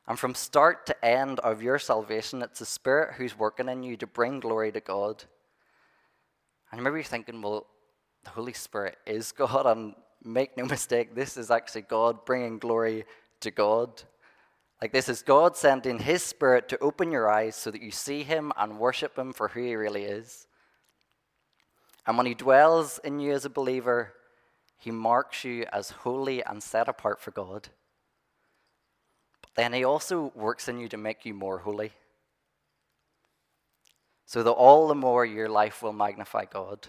And 0.08 0.18
from 0.18 0.36
start 0.36 0.86
to 0.88 1.06
end 1.06 1.40
of 1.40 1.62
your 1.62 1.80
salvation, 1.80 2.42
it's 2.42 2.60
the 2.60 2.66
Spirit 2.66 3.16
who's 3.16 3.38
working 3.38 3.70
in 3.70 3.84
you 3.84 3.96
to 3.98 4.08
bring 4.08 4.40
glory 4.40 4.72
to 4.72 4.80
God. 4.80 5.24
And 6.72 6.84
maybe 6.84 6.96
you're 6.96 7.04
thinking, 7.04 7.42
well, 7.42 7.68
the 8.24 8.32
Holy 8.32 8.54
Spirit 8.54 8.98
is 9.06 9.32
God, 9.38 9.66
and 9.66 9.96
make 10.24 10.58
no 10.58 10.66
mistake, 10.66 11.16
this 11.16 11.38
is 11.38 11.52
actually 11.52 11.82
God 11.84 12.26
bringing 12.26 12.60
glory 12.60 13.06
to 13.42 13.52
God. 13.52 14.04
Like 14.82 14.92
this 14.92 15.10
is 15.10 15.22
God 15.22 15.56
sending 15.56 16.00
His 16.00 16.24
Spirit 16.24 16.68
to 16.70 16.80
open 16.80 17.12
your 17.12 17.30
eyes 17.30 17.56
so 17.56 17.70
that 17.70 17.82
you 17.82 17.92
see 17.92 18.24
Him 18.24 18.52
and 18.58 18.80
worship 18.80 19.18
Him 19.18 19.32
for 19.34 19.50
who 19.50 19.64
He 19.64 19.76
really 19.76 20.04
is. 20.04 20.48
And 22.08 22.18
when 22.18 22.26
He 22.26 22.34
dwells 22.34 23.00
in 23.04 23.20
you 23.20 23.34
as 23.34 23.46
a 23.46 23.50
believer, 23.50 24.14
He 24.78 24.90
marks 24.90 25.44
you 25.44 25.66
as 25.72 25.92
holy 25.92 26.44
and 26.44 26.64
set 26.64 26.88
apart 26.88 27.22
for 27.22 27.30
God. 27.30 27.70
Then 29.56 29.74
He 29.74 29.84
also 29.84 30.32
works 30.36 30.68
in 30.68 30.80
you 30.80 30.88
to 30.90 30.98
make 30.98 31.26
you 31.26 31.34
more 31.34 31.60
holy. 31.60 31.92
So 34.26 34.44
that 34.44 34.52
all 34.52 34.88
the 34.88 34.96
more 34.96 35.26
your 35.26 35.50
life 35.50 35.84
will 35.84 35.94
magnify 35.94 36.46
God. 36.46 36.88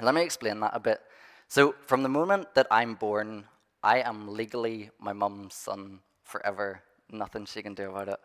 Let 0.00 0.14
me 0.14 0.22
explain 0.22 0.60
that 0.60 0.76
a 0.76 0.80
bit. 0.80 1.00
So, 1.48 1.74
from 1.86 2.02
the 2.02 2.08
moment 2.08 2.54
that 2.54 2.66
I'm 2.70 2.94
born, 2.94 3.44
I 3.82 4.00
am 4.00 4.28
legally 4.28 4.90
my 5.00 5.12
mum's 5.12 5.54
son 5.54 6.00
forever. 6.22 6.82
Nothing 7.10 7.46
she 7.46 7.62
can 7.62 7.74
do 7.74 7.90
about 7.90 8.08
it. 8.08 8.20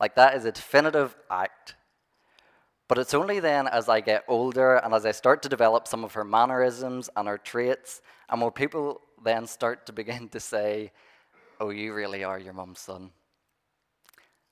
Like, 0.00 0.16
that 0.16 0.34
is 0.34 0.44
a 0.44 0.52
definitive 0.52 1.16
act. 1.30 1.74
But 2.88 2.98
it's 2.98 3.14
only 3.14 3.40
then 3.40 3.66
as 3.66 3.88
I 3.88 4.00
get 4.00 4.24
older 4.28 4.76
and 4.76 4.94
as 4.94 5.06
I 5.06 5.12
start 5.12 5.42
to 5.42 5.48
develop 5.48 5.88
some 5.88 6.04
of 6.04 6.14
her 6.14 6.24
mannerisms 6.24 7.08
and 7.16 7.26
her 7.26 7.38
traits, 7.38 8.00
and 8.28 8.40
more 8.40 8.52
people 8.52 9.00
then 9.24 9.46
start 9.46 9.86
to 9.86 9.92
begin 9.92 10.28
to 10.30 10.40
say, 10.40 10.92
Oh, 11.58 11.70
you 11.70 11.94
really 11.94 12.22
are 12.22 12.38
your 12.38 12.52
mom's 12.52 12.80
son. 12.80 13.10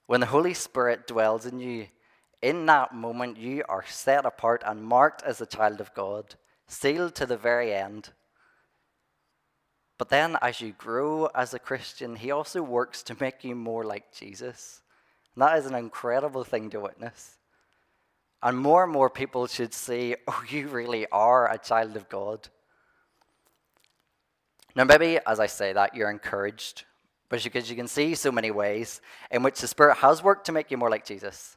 When 0.06 0.20
the 0.20 0.26
Holy 0.26 0.54
Spirit 0.54 1.06
dwells 1.06 1.46
in 1.46 1.60
you, 1.60 1.86
in 2.42 2.66
that 2.66 2.94
moment 2.94 3.38
you 3.38 3.62
are 3.68 3.84
set 3.86 4.26
apart 4.26 4.62
and 4.66 4.84
marked 4.84 5.22
as 5.22 5.40
a 5.40 5.46
child 5.46 5.80
of 5.80 5.94
God, 5.94 6.34
sealed 6.66 7.14
to 7.16 7.26
the 7.26 7.36
very 7.36 7.72
end. 7.72 8.10
But 9.96 10.08
then, 10.08 10.36
as 10.42 10.60
you 10.60 10.72
grow 10.72 11.26
as 11.34 11.54
a 11.54 11.58
Christian, 11.58 12.16
He 12.16 12.30
also 12.30 12.62
works 12.62 13.02
to 13.04 13.16
make 13.20 13.44
you 13.44 13.54
more 13.54 13.84
like 13.84 14.12
Jesus. 14.12 14.82
And 15.34 15.42
that 15.42 15.58
is 15.58 15.66
an 15.66 15.74
incredible 15.74 16.44
thing 16.44 16.70
to 16.70 16.80
witness. 16.80 17.38
And 18.42 18.58
more 18.58 18.84
and 18.84 18.92
more 18.92 19.08
people 19.08 19.46
should 19.46 19.72
see, 19.72 20.16
oh, 20.28 20.42
you 20.48 20.68
really 20.68 21.06
are 21.10 21.50
a 21.50 21.58
child 21.58 21.96
of 21.96 22.08
God. 22.08 22.48
Now, 24.76 24.84
maybe 24.84 25.18
as 25.26 25.38
I 25.38 25.46
say 25.46 25.72
that, 25.72 25.94
you're 25.94 26.10
encouraged, 26.10 26.84
but 27.34 27.42
because 27.42 27.68
you 27.68 27.74
can 27.74 27.88
see 27.88 28.14
so 28.14 28.30
many 28.30 28.52
ways 28.52 29.00
in 29.28 29.42
which 29.42 29.60
the 29.60 29.66
Spirit 29.66 29.96
has 29.96 30.22
worked 30.22 30.46
to 30.46 30.52
make 30.52 30.70
you 30.70 30.76
more 30.76 30.88
like 30.88 31.04
Jesus. 31.04 31.56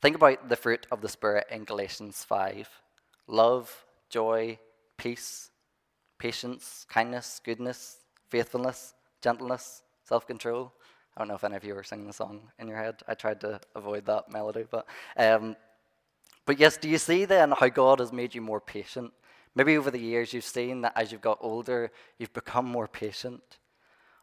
Think 0.00 0.16
about 0.16 0.48
the 0.48 0.56
fruit 0.56 0.88
of 0.90 1.00
the 1.00 1.08
Spirit 1.08 1.46
in 1.52 1.62
Galatians 1.62 2.24
5 2.24 2.68
love, 3.28 3.84
joy, 4.10 4.58
peace, 4.96 5.50
patience, 6.18 6.84
kindness, 6.88 7.40
goodness, 7.44 7.98
faithfulness, 8.28 8.94
gentleness, 9.22 9.82
self 10.02 10.26
control. 10.26 10.72
I 11.16 11.20
don't 11.20 11.28
know 11.28 11.36
if 11.36 11.44
any 11.44 11.54
of 11.54 11.62
you 11.62 11.76
were 11.76 11.84
singing 11.84 12.08
the 12.08 12.12
song 12.12 12.50
in 12.58 12.66
your 12.66 12.78
head. 12.78 12.96
I 13.06 13.14
tried 13.14 13.40
to 13.42 13.60
avoid 13.76 14.04
that 14.06 14.32
melody, 14.32 14.64
but 14.68 14.86
um, 15.16 15.54
but 16.44 16.58
yes, 16.58 16.76
do 16.76 16.88
you 16.88 16.98
see 16.98 17.24
then 17.24 17.52
how 17.52 17.68
God 17.68 18.00
has 18.00 18.12
made 18.12 18.34
you 18.34 18.40
more 18.40 18.60
patient? 18.60 19.12
Maybe 19.54 19.76
over 19.76 19.92
the 19.92 20.00
years 20.00 20.32
you've 20.32 20.42
seen 20.42 20.80
that 20.80 20.94
as 20.96 21.12
you've 21.12 21.20
got 21.20 21.38
older, 21.40 21.92
you've 22.18 22.32
become 22.32 22.64
more 22.64 22.88
patient, 22.88 23.58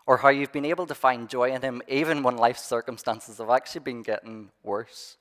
or 0.09 0.17
how 0.17 0.29
you've 0.29 0.51
been 0.51 0.65
able 0.65 0.87
to 0.87 0.95
find 0.95 1.29
joy 1.29 1.51
in 1.51 1.61
Him 1.61 1.83
even 1.87 2.23
when 2.23 2.35
life's 2.35 2.65
circumstances 2.65 3.37
have 3.37 3.51
actually 3.51 3.81
been 3.81 4.01
getting 4.01 4.49
worse. 4.63 5.17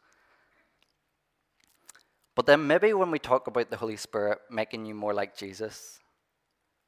But 2.34 2.46
then 2.46 2.66
maybe 2.66 2.94
when 2.94 3.10
we 3.10 3.18
talk 3.18 3.48
about 3.48 3.68
the 3.68 3.76
Holy 3.76 3.98
Spirit 3.98 4.38
making 4.50 4.86
you 4.86 4.94
more 4.94 5.12
like 5.12 5.36
Jesus, 5.36 5.98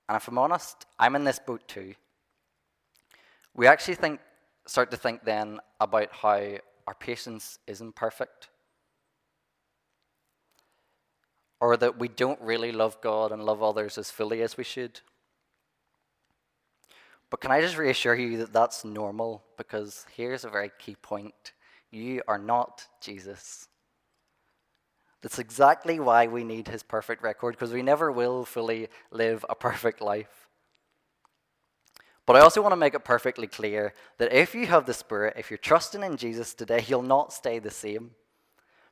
and 0.09 0.17
if 0.17 0.27
I'm 0.29 0.39
honest, 0.39 0.87
I'm 0.99 1.15
in 1.15 1.25
this 1.25 1.39
boat 1.39 1.69
too. 1.69 1.93
We 3.55 3.67
actually 3.67 3.97
think, 3.97 4.21
start 4.67 4.91
to 4.93 4.97
think 4.97 5.23
then 5.27 5.61
about 5.79 6.09
how 6.11 6.57
our 6.87 6.95
patience 6.99 7.59
isn't 7.67 7.97
perfect. 7.97 8.49
Or 11.61 11.77
that 11.77 11.99
we 11.99 12.09
don't 12.09 12.41
really 12.41 12.73
love 12.73 12.99
God 13.03 13.31
and 13.31 13.45
love 13.45 13.63
others 13.63 13.99
as 13.99 14.11
fully 14.11 14.41
as 14.41 14.57
we 14.57 14.65
should. 14.65 15.01
But 17.31 17.41
can 17.41 17.53
I 17.53 17.61
just 17.61 17.79
reassure 17.79 18.15
you 18.15 18.39
that 18.39 18.53
that's 18.53 18.85
normal? 18.85 19.45
Because 19.57 20.05
here's 20.15 20.45
a 20.45 20.51
very 20.51 20.71
key 20.79 20.97
point 20.97 21.53
you 21.93 22.23
are 22.29 22.39
not 22.39 22.87
Jesus. 23.01 23.67
That's 25.23 25.39
exactly 25.39 26.01
why 26.01 26.29
we 26.29 26.45
need 26.45 26.69
his 26.69 26.83
perfect 26.83 27.23
record, 27.23 27.53
because 27.53 27.73
we 27.73 27.83
never 27.83 28.11
will 28.11 28.45
fully 28.45 28.89
live 29.11 29.45
a 29.49 29.55
perfect 29.55 30.01
life. 30.01 30.49
But 32.27 32.37
I 32.37 32.41
also 32.41 32.63
want 32.63 32.73
to 32.73 32.77
make 32.77 32.95
it 32.95 33.05
perfectly 33.05 33.47
clear 33.47 33.93
that 34.19 34.33
if 34.33 34.55
you 34.55 34.67
have 34.67 34.87
the 34.87 34.95
Spirit, 34.95 35.35
if 35.37 35.51
you're 35.51 35.59
trusting 35.59 36.03
in 36.03 36.17
Jesus 36.17 36.55
today, 36.55 36.85
you'll 36.87 37.03
not 37.03 37.33
stay 37.33 37.59
the 37.59 37.71
same. 37.71 38.13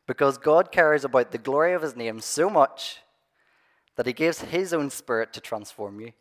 Because 0.07 0.39
God 0.39 0.73
cares 0.73 1.05
about 1.05 1.31
the 1.31 1.39
glory 1.39 1.73
of 1.73 1.83
his 1.83 1.95
name 1.95 2.21
so 2.21 2.51
much 2.51 2.99
that 3.97 4.07
he 4.07 4.13
gives 4.13 4.41
his 4.41 4.73
own 4.73 4.91
Spirit 4.91 5.33
to 5.35 5.41
transform 5.41 6.01
you. 6.01 6.13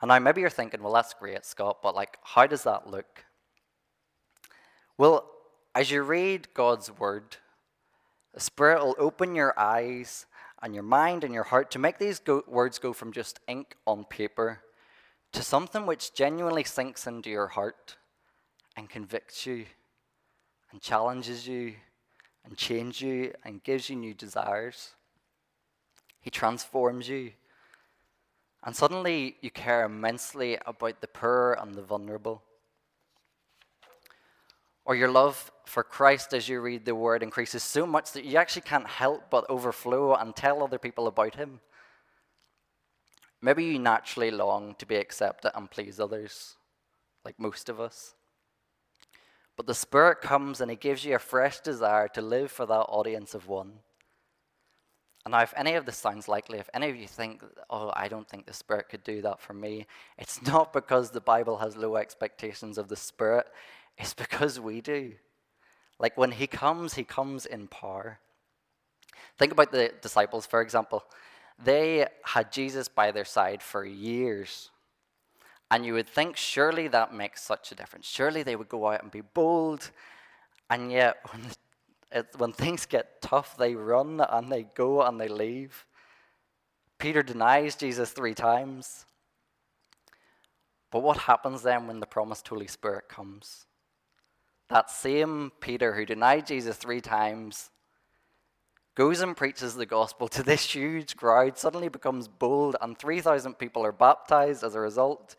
And 0.00 0.08
now 0.08 0.18
maybe 0.18 0.40
you're 0.40 0.50
thinking, 0.50 0.82
well, 0.82 0.92
that's 0.92 1.14
great, 1.14 1.44
Scott, 1.44 1.78
but 1.82 1.94
like, 1.94 2.18
how 2.22 2.46
does 2.46 2.64
that 2.64 2.90
look? 2.90 3.24
Well, 4.98 5.30
as 5.74 5.90
you 5.90 6.02
read 6.02 6.48
God's 6.54 6.90
word, 6.90 7.36
the 8.32 8.40
Spirit 8.40 8.84
will 8.84 8.96
open 8.98 9.34
your 9.34 9.58
eyes 9.58 10.26
and 10.62 10.74
your 10.74 10.84
mind 10.84 11.24
and 11.24 11.34
your 11.34 11.44
heart 11.44 11.70
to 11.72 11.78
make 11.78 11.98
these 11.98 12.18
go- 12.18 12.44
words 12.46 12.78
go 12.78 12.92
from 12.92 13.12
just 13.12 13.40
ink 13.48 13.76
on 13.86 14.04
paper 14.04 14.60
to 15.32 15.42
something 15.42 15.84
which 15.84 16.14
genuinely 16.14 16.64
sinks 16.64 17.06
into 17.06 17.28
your 17.28 17.48
heart 17.48 17.96
and 18.76 18.88
convicts 18.88 19.46
you 19.46 19.66
and 20.70 20.80
challenges 20.80 21.46
you 21.46 21.74
and 22.44 22.56
changes 22.56 23.00
you 23.00 23.32
and 23.44 23.62
gives 23.62 23.90
you 23.90 23.96
new 23.96 24.14
desires. 24.14 24.94
He 26.20 26.30
transforms 26.30 27.08
you. 27.08 27.32
And 28.64 28.74
suddenly 28.74 29.36
you 29.40 29.50
care 29.50 29.84
immensely 29.84 30.58
about 30.66 31.00
the 31.00 31.08
poor 31.08 31.56
and 31.60 31.74
the 31.74 31.82
vulnerable 31.82 32.42
or 34.84 34.94
your 34.94 35.10
love 35.10 35.50
for 35.64 35.82
Christ 35.82 36.34
as 36.34 36.48
you 36.48 36.60
read 36.60 36.84
the 36.84 36.94
word 36.94 37.22
increases 37.22 37.62
so 37.62 37.86
much 37.86 38.12
that 38.12 38.24
you 38.24 38.36
actually 38.36 38.62
can't 38.62 38.86
help 38.86 39.30
but 39.30 39.48
overflow 39.48 40.14
and 40.14 40.36
tell 40.36 40.62
other 40.62 40.78
people 40.78 41.06
about 41.06 41.34
Him. 41.34 41.60
Maybe 43.40 43.64
you 43.64 43.78
naturally 43.78 44.30
long 44.30 44.74
to 44.78 44.86
be 44.86 44.96
accepted 44.96 45.52
and 45.54 45.70
please 45.70 46.00
others, 46.00 46.56
like 47.24 47.38
most 47.38 47.68
of 47.68 47.80
us. 47.80 48.14
But 49.56 49.66
the 49.66 49.74
Spirit 49.74 50.20
comes 50.20 50.60
and 50.60 50.70
He 50.70 50.76
gives 50.76 51.04
you 51.04 51.14
a 51.14 51.18
fresh 51.18 51.60
desire 51.60 52.08
to 52.08 52.22
live 52.22 52.50
for 52.50 52.66
that 52.66 52.86
audience 52.88 53.34
of 53.34 53.48
one. 53.48 53.72
Now, 55.34 55.40
if 55.40 55.52
any 55.56 55.74
of 55.74 55.84
this 55.84 55.96
sounds 55.96 56.28
likely, 56.28 56.60
if 56.60 56.70
any 56.74 56.88
of 56.88 56.94
you 56.94 57.08
think, 57.08 57.42
oh, 57.68 57.92
I 57.96 58.06
don't 58.06 58.28
think 58.28 58.46
the 58.46 58.52
Spirit 58.52 58.88
could 58.88 59.02
do 59.02 59.20
that 59.22 59.40
for 59.40 59.52
me, 59.52 59.88
it's 60.16 60.40
not 60.46 60.72
because 60.72 61.10
the 61.10 61.20
Bible 61.20 61.56
has 61.56 61.76
low 61.76 61.96
expectations 61.96 62.78
of 62.78 62.86
the 62.86 62.94
Spirit. 62.94 63.48
It's 63.98 64.14
because 64.14 64.60
we 64.60 64.80
do. 64.80 65.14
Like 65.98 66.16
when 66.16 66.30
he 66.30 66.46
comes, 66.46 66.94
he 66.94 67.02
comes 67.02 67.46
in 67.46 67.66
power. 67.66 68.20
Think 69.36 69.50
about 69.50 69.72
the 69.72 69.92
disciples, 70.00 70.46
for 70.46 70.60
example. 70.60 71.02
They 71.64 72.06
had 72.22 72.52
Jesus 72.52 72.86
by 72.86 73.10
their 73.10 73.24
side 73.24 73.60
for 73.60 73.84
years. 73.84 74.70
And 75.68 75.84
you 75.84 75.94
would 75.94 76.06
think, 76.06 76.36
surely 76.36 76.86
that 76.86 77.12
makes 77.12 77.42
such 77.42 77.72
a 77.72 77.74
difference. 77.74 78.06
Surely 78.06 78.44
they 78.44 78.54
would 78.54 78.68
go 78.68 78.86
out 78.86 79.02
and 79.02 79.10
be 79.10 79.22
bold. 79.22 79.90
And 80.70 80.92
yet, 80.92 81.16
when, 81.32 81.42
it, 82.14 82.28
when 82.38 82.52
things 82.52 82.86
get 82.86 83.20
tough, 83.20 83.56
they 83.56 83.74
run 83.74 84.20
and 84.20 84.50
they 84.50 84.62
go 84.74 85.02
and 85.02 85.20
they 85.20 85.28
leave. 85.28 85.84
Peter 86.98 87.22
denies 87.22 87.76
Jesus 87.76 88.12
three 88.12 88.34
times. 88.34 89.04
But 90.90 91.02
what 91.02 91.18
happens 91.18 91.62
then 91.62 91.86
when 91.86 92.00
the 92.00 92.06
promised 92.06 92.48
Holy 92.48 92.68
Spirit 92.68 93.08
comes? 93.08 93.66
that 94.68 94.90
same 94.90 95.52
Peter 95.60 95.94
who 95.94 96.04
denied 96.04 96.46
Jesus 96.46 96.76
three 96.76 97.00
times 97.00 97.70
goes 98.94 99.20
and 99.20 99.36
preaches 99.36 99.74
the 99.74 99.86
gospel 99.86 100.28
to 100.28 100.42
this 100.42 100.74
huge 100.74 101.16
crowd, 101.16 101.58
suddenly 101.58 101.88
becomes 101.88 102.28
bold, 102.28 102.76
and 102.80 102.96
3,000 102.96 103.54
people 103.54 103.84
are 103.84 103.92
baptized 103.92 104.62
as 104.62 104.74
a 104.74 104.80
result. 104.80 105.34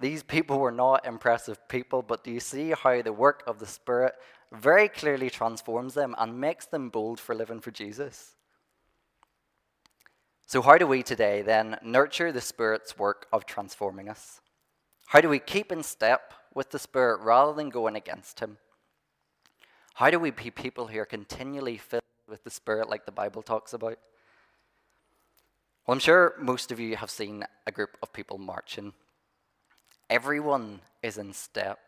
These 0.00 0.22
people 0.22 0.60
were 0.60 0.70
not 0.70 1.04
impressive 1.04 1.68
people, 1.68 2.02
but 2.02 2.22
do 2.22 2.30
you 2.30 2.38
see 2.38 2.70
how 2.70 3.02
the 3.02 3.12
work 3.12 3.42
of 3.46 3.58
the 3.58 3.66
Spirit 3.66 4.14
very 4.52 4.88
clearly 4.88 5.30
transforms 5.30 5.94
them 5.94 6.14
and 6.18 6.40
makes 6.40 6.66
them 6.66 6.88
bold 6.88 7.20
for 7.20 7.34
living 7.34 7.60
for 7.60 7.70
Jesus? 7.70 8.34
So, 10.46 10.62
how 10.62 10.78
do 10.78 10.86
we 10.86 11.02
today 11.02 11.42
then 11.42 11.76
nurture 11.82 12.32
the 12.32 12.40
Spirit's 12.40 12.96
work 12.96 13.26
of 13.32 13.44
transforming 13.44 14.08
us? 14.08 14.40
How 15.06 15.20
do 15.20 15.28
we 15.28 15.38
keep 15.38 15.70
in 15.70 15.82
step 15.82 16.32
with 16.54 16.70
the 16.70 16.78
Spirit 16.78 17.20
rather 17.20 17.52
than 17.52 17.68
going 17.68 17.96
against 17.96 18.40
Him? 18.40 18.56
How 19.94 20.10
do 20.10 20.18
we 20.18 20.30
be 20.30 20.50
people 20.50 20.86
who 20.86 20.98
are 21.00 21.04
continually 21.04 21.76
filled 21.76 22.02
with 22.28 22.44
the 22.44 22.50
Spirit 22.50 22.88
like 22.88 23.04
the 23.04 23.12
Bible 23.12 23.42
talks 23.42 23.72
about? 23.72 23.98
Well, 25.86 25.94
I'm 25.94 25.98
sure 25.98 26.34
most 26.40 26.70
of 26.70 26.78
you 26.78 26.96
have 26.96 27.10
seen 27.10 27.44
a 27.66 27.72
group 27.72 27.96
of 28.02 28.12
people 28.12 28.38
marching. 28.38 28.92
Everyone 30.08 30.80
is 31.02 31.18
in 31.18 31.32
step. 31.32 31.87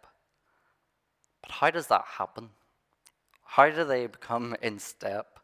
But 1.43 1.53
how 1.53 1.71
does 1.71 1.87
that 1.89 2.05
happen? 2.19 2.51
How 3.45 3.71
do 3.71 3.85
they 3.85 4.07
become 4.07 4.57
in 4.63 4.79
step? 4.79 5.41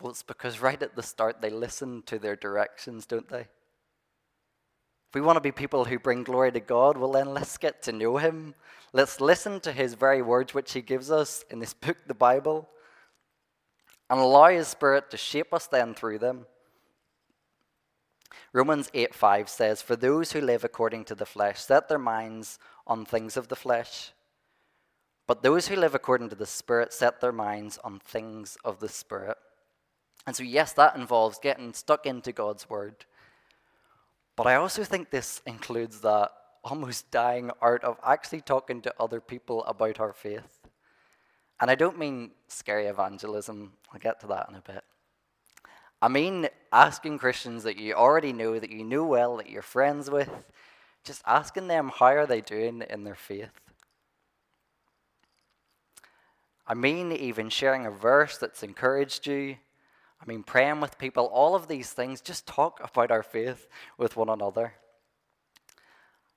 Well, 0.00 0.10
it's 0.10 0.22
because 0.22 0.60
right 0.60 0.82
at 0.82 0.94
the 0.94 1.02
start 1.02 1.40
they 1.40 1.50
listen 1.50 2.02
to 2.06 2.18
their 2.18 2.36
directions, 2.36 3.06
don't 3.06 3.28
they? 3.28 3.40
If 5.08 5.14
we 5.14 5.20
want 5.20 5.36
to 5.36 5.40
be 5.40 5.52
people 5.52 5.84
who 5.84 5.98
bring 5.98 6.24
glory 6.24 6.52
to 6.52 6.60
God, 6.60 6.98
well, 6.98 7.12
then 7.12 7.32
let's 7.32 7.56
get 7.56 7.82
to 7.82 7.92
know 7.92 8.18
Him. 8.18 8.54
Let's 8.92 9.20
listen 9.20 9.60
to 9.60 9.72
His 9.72 9.94
very 9.94 10.20
words, 10.20 10.52
which 10.52 10.72
He 10.72 10.82
gives 10.82 11.10
us 11.10 11.44
in 11.50 11.60
this 11.60 11.74
book, 11.86 11.96
the 12.06 12.14
Bible, 12.14 12.68
and 14.10 14.20
allow 14.20 14.48
His 14.48 14.68
Spirit 14.68 15.10
to 15.10 15.16
shape 15.16 15.54
us 15.54 15.66
then 15.66 15.94
through 15.94 16.18
them. 16.18 16.46
Romans 18.52 18.90
8 18.94 19.14
5 19.14 19.48
says, 19.48 19.82
For 19.82 19.96
those 19.96 20.32
who 20.32 20.40
live 20.40 20.64
according 20.64 21.04
to 21.06 21.14
the 21.14 21.26
flesh 21.26 21.60
set 21.60 21.88
their 21.88 21.98
minds 21.98 22.58
on 22.86 23.04
things 23.04 23.36
of 23.36 23.48
the 23.48 23.56
flesh, 23.56 24.12
but 25.26 25.42
those 25.42 25.68
who 25.68 25.76
live 25.76 25.94
according 25.94 26.28
to 26.30 26.36
the 26.36 26.46
Spirit 26.46 26.92
set 26.92 27.20
their 27.20 27.32
minds 27.32 27.78
on 27.82 27.98
things 27.98 28.56
of 28.64 28.80
the 28.80 28.88
Spirit. 28.88 29.36
And 30.26 30.34
so, 30.34 30.42
yes, 30.42 30.72
that 30.74 30.96
involves 30.96 31.38
getting 31.38 31.72
stuck 31.72 32.06
into 32.06 32.32
God's 32.32 32.68
Word. 32.68 33.04
But 34.36 34.46
I 34.46 34.56
also 34.56 34.84
think 34.84 35.10
this 35.10 35.40
includes 35.46 36.00
that 36.02 36.30
almost 36.62 37.10
dying 37.10 37.50
art 37.60 37.84
of 37.84 37.96
actually 38.04 38.40
talking 38.40 38.82
to 38.82 38.94
other 39.00 39.20
people 39.20 39.64
about 39.64 40.00
our 40.00 40.12
faith. 40.12 40.66
And 41.60 41.70
I 41.70 41.74
don't 41.74 41.98
mean 41.98 42.32
scary 42.48 42.86
evangelism, 42.86 43.72
I'll 43.92 44.00
get 44.00 44.20
to 44.20 44.26
that 44.28 44.48
in 44.48 44.56
a 44.56 44.60
bit. 44.60 44.84
I 46.02 46.08
mean 46.08 46.48
asking 46.72 47.18
Christians 47.18 47.62
that 47.62 47.78
you 47.78 47.94
already 47.94 48.32
know, 48.32 48.58
that 48.58 48.70
you 48.70 48.84
know 48.84 49.04
well, 49.06 49.36
that 49.38 49.48
you're 49.48 49.62
friends 49.62 50.10
with, 50.10 50.30
just 51.04 51.22
asking 51.24 51.68
them 51.68 51.90
how 51.94 52.06
are 52.06 52.26
they 52.26 52.40
doing 52.40 52.82
in 52.90 53.04
their 53.04 53.14
faith. 53.14 53.65
I 56.66 56.74
mean 56.74 57.12
even 57.12 57.48
sharing 57.48 57.86
a 57.86 57.90
verse 57.90 58.38
that's 58.38 58.62
encouraged 58.62 59.26
you, 59.26 59.56
I 60.20 60.24
mean, 60.26 60.42
praying 60.42 60.80
with 60.80 60.98
people, 60.98 61.26
all 61.26 61.54
of 61.54 61.68
these 61.68 61.92
things, 61.92 62.20
just 62.20 62.46
talk 62.46 62.80
about 62.82 63.10
our 63.10 63.22
faith 63.22 63.68
with 63.98 64.16
one 64.16 64.28
another. 64.28 64.74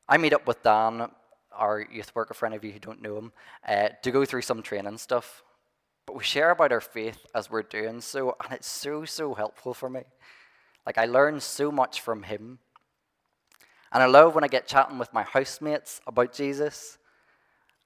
I 0.08 0.18
meet 0.18 0.34
up 0.34 0.46
with 0.46 0.62
Dan, 0.64 1.10
our 1.52 1.88
youth 1.92 2.14
worker 2.14 2.34
friend 2.34 2.54
of 2.54 2.64
you 2.64 2.72
who 2.72 2.80
don't 2.80 3.02
know 3.02 3.18
him, 3.18 3.32
uh, 3.68 3.90
to 4.04 4.12
go 4.12 4.26
through 4.26 4.42
some 4.42 4.62
training 4.62 4.98
stuff. 4.98 5.44
But 6.06 6.18
we 6.18 6.24
share 6.24 6.52
about 6.52 6.72
our 6.72 6.82
faith 6.82 7.26
as 7.34 7.50
we're 7.50 7.64
doing 7.64 8.02
so, 8.02 8.36
and 8.44 8.54
it's 8.54 8.68
so, 8.68 9.06
so 9.06 9.34
helpful 9.34 9.74
for 9.74 9.90
me. 9.90 10.02
Like, 10.86 10.98
I 10.98 11.06
learn 11.06 11.40
so 11.40 11.72
much 11.72 12.02
from 12.02 12.24
him. 12.24 12.60
And 13.92 14.04
I 14.04 14.08
love 14.08 14.36
when 14.36 14.44
I 14.44 14.48
get 14.48 14.68
chatting 14.68 15.00
with 15.00 15.14
my 15.14 15.24
housemates 15.24 16.02
about 16.06 16.34
Jesus. 16.34 16.98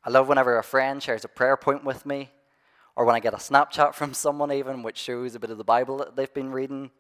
I 0.03 0.09
love 0.09 0.27
whenever 0.27 0.57
a 0.57 0.63
friend 0.63 1.01
shares 1.01 1.23
a 1.23 1.29
prayer 1.29 1.55
point 1.55 1.83
with 1.83 2.05
me 2.05 2.29
or 2.95 3.05
when 3.05 3.15
I 3.15 3.19
get 3.19 3.33
a 3.33 3.37
Snapchat 3.37 3.93
from 3.93 4.13
someone, 4.13 4.51
even 4.51 4.83
which 4.83 4.97
shows 4.97 5.35
a 5.35 5.39
bit 5.39 5.49
of 5.49 5.57
the 5.57 5.63
Bible 5.63 5.97
that 5.97 6.15
they've 6.15 6.33
been 6.33 6.51
reading. 6.51 6.91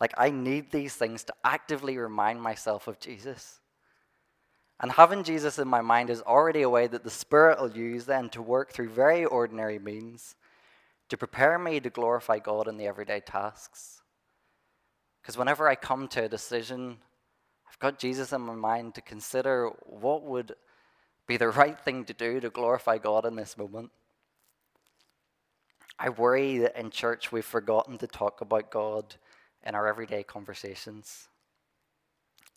Like, 0.00 0.14
I 0.16 0.30
need 0.30 0.70
these 0.70 0.94
things 0.94 1.24
to 1.24 1.34
actively 1.44 1.98
remind 1.98 2.40
myself 2.40 2.88
of 2.88 2.98
Jesus. 2.98 3.60
And 4.80 4.92
having 4.92 5.24
Jesus 5.24 5.58
in 5.58 5.68
my 5.68 5.82
mind 5.82 6.08
is 6.08 6.22
already 6.22 6.62
a 6.62 6.70
way 6.70 6.86
that 6.86 7.04
the 7.04 7.10
Spirit 7.10 7.60
will 7.60 7.70
use 7.70 8.06
then 8.06 8.30
to 8.30 8.40
work 8.40 8.72
through 8.72 8.88
very 8.88 9.26
ordinary 9.26 9.78
means 9.78 10.36
to 11.10 11.18
prepare 11.18 11.58
me 11.58 11.80
to 11.80 11.90
glorify 11.90 12.38
God 12.38 12.66
in 12.66 12.78
the 12.78 12.86
everyday 12.86 13.20
tasks. 13.20 14.00
Because 15.20 15.36
whenever 15.36 15.68
I 15.68 15.74
come 15.74 16.08
to 16.08 16.24
a 16.24 16.28
decision, 16.28 16.96
I've 17.68 17.78
got 17.78 17.98
Jesus 17.98 18.32
in 18.32 18.40
my 18.40 18.54
mind 18.54 18.94
to 18.94 19.02
consider 19.02 19.70
what 19.84 20.22
would 20.22 20.54
be 21.30 21.36
the 21.36 21.48
right 21.62 21.80
thing 21.80 22.04
to 22.04 22.12
do 22.12 22.40
to 22.40 22.50
glorify 22.50 22.98
God 22.98 23.24
in 23.24 23.36
this 23.36 23.56
moment. 23.56 23.90
I 25.98 26.08
worry 26.08 26.58
that 26.58 26.76
in 26.76 26.90
church 26.90 27.30
we've 27.30 27.44
forgotten 27.44 27.98
to 27.98 28.06
talk 28.06 28.40
about 28.40 28.70
God 28.70 29.14
in 29.64 29.74
our 29.74 29.86
everyday 29.86 30.24
conversations, 30.24 31.28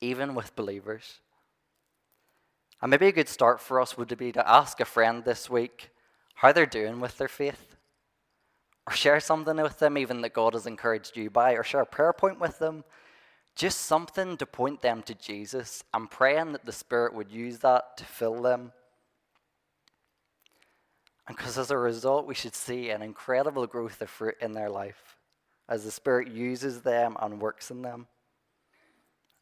even 0.02 0.34
with 0.34 0.56
believers. 0.56 1.20
And 2.82 2.90
maybe 2.90 3.08
a 3.08 3.12
good 3.12 3.30
start 3.30 3.62
for 3.62 3.80
us 3.80 3.96
would 3.96 4.18
be 4.18 4.32
to 4.32 4.50
ask 4.50 4.80
a 4.80 4.86
friend 4.86 5.24
this 5.24 5.50
week 5.50 5.90
how 6.36 6.52
they're 6.52 6.66
doing 6.66 7.00
with 7.00 7.18
their 7.18 7.28
faith. 7.28 7.76
Or 8.88 8.94
share 8.94 9.20
something 9.20 9.56
with 9.58 9.80
them, 9.80 9.98
even 9.98 10.22
that 10.22 10.34
God 10.34 10.54
has 10.54 10.66
encouraged 10.66 11.16
you 11.16 11.30
by, 11.30 11.54
or 11.54 11.64
share 11.64 11.82
a 11.82 11.86
prayer 11.86 12.12
point 12.12 12.40
with 12.40 12.60
them. 12.60 12.84
Just 13.56 13.82
something 13.82 14.38
to 14.38 14.46
point 14.46 14.82
them 14.82 15.04
to 15.04 15.14
Jesus 15.14 15.84
and 15.94 16.10
praying 16.10 16.54
that 16.54 16.66
the 16.66 16.72
Spirit 16.72 17.14
would 17.14 17.32
use 17.32 17.60
that 17.60 17.98
to 17.98 18.06
fill 18.06 18.42
them 18.42 18.72
and 21.28 21.38
because 21.38 21.58
as 21.58 21.72
a 21.72 21.78
result, 21.78 22.28
we 22.28 22.36
should 22.36 22.56
see 22.56 22.90
an 22.90 23.02
incredible 23.02 23.66
growth 23.66 24.02
of 24.02 24.10
fruit 24.10 24.36
in 24.42 24.54
their 24.54 24.70
life 24.70 25.18
as 25.70 25.86
the 25.86 25.92
Spirit 25.92 26.28
uses 26.28 26.82
them 26.82 27.16
and 27.22 27.42
works 27.42 27.72
in 27.72 27.82
them. 27.82 28.08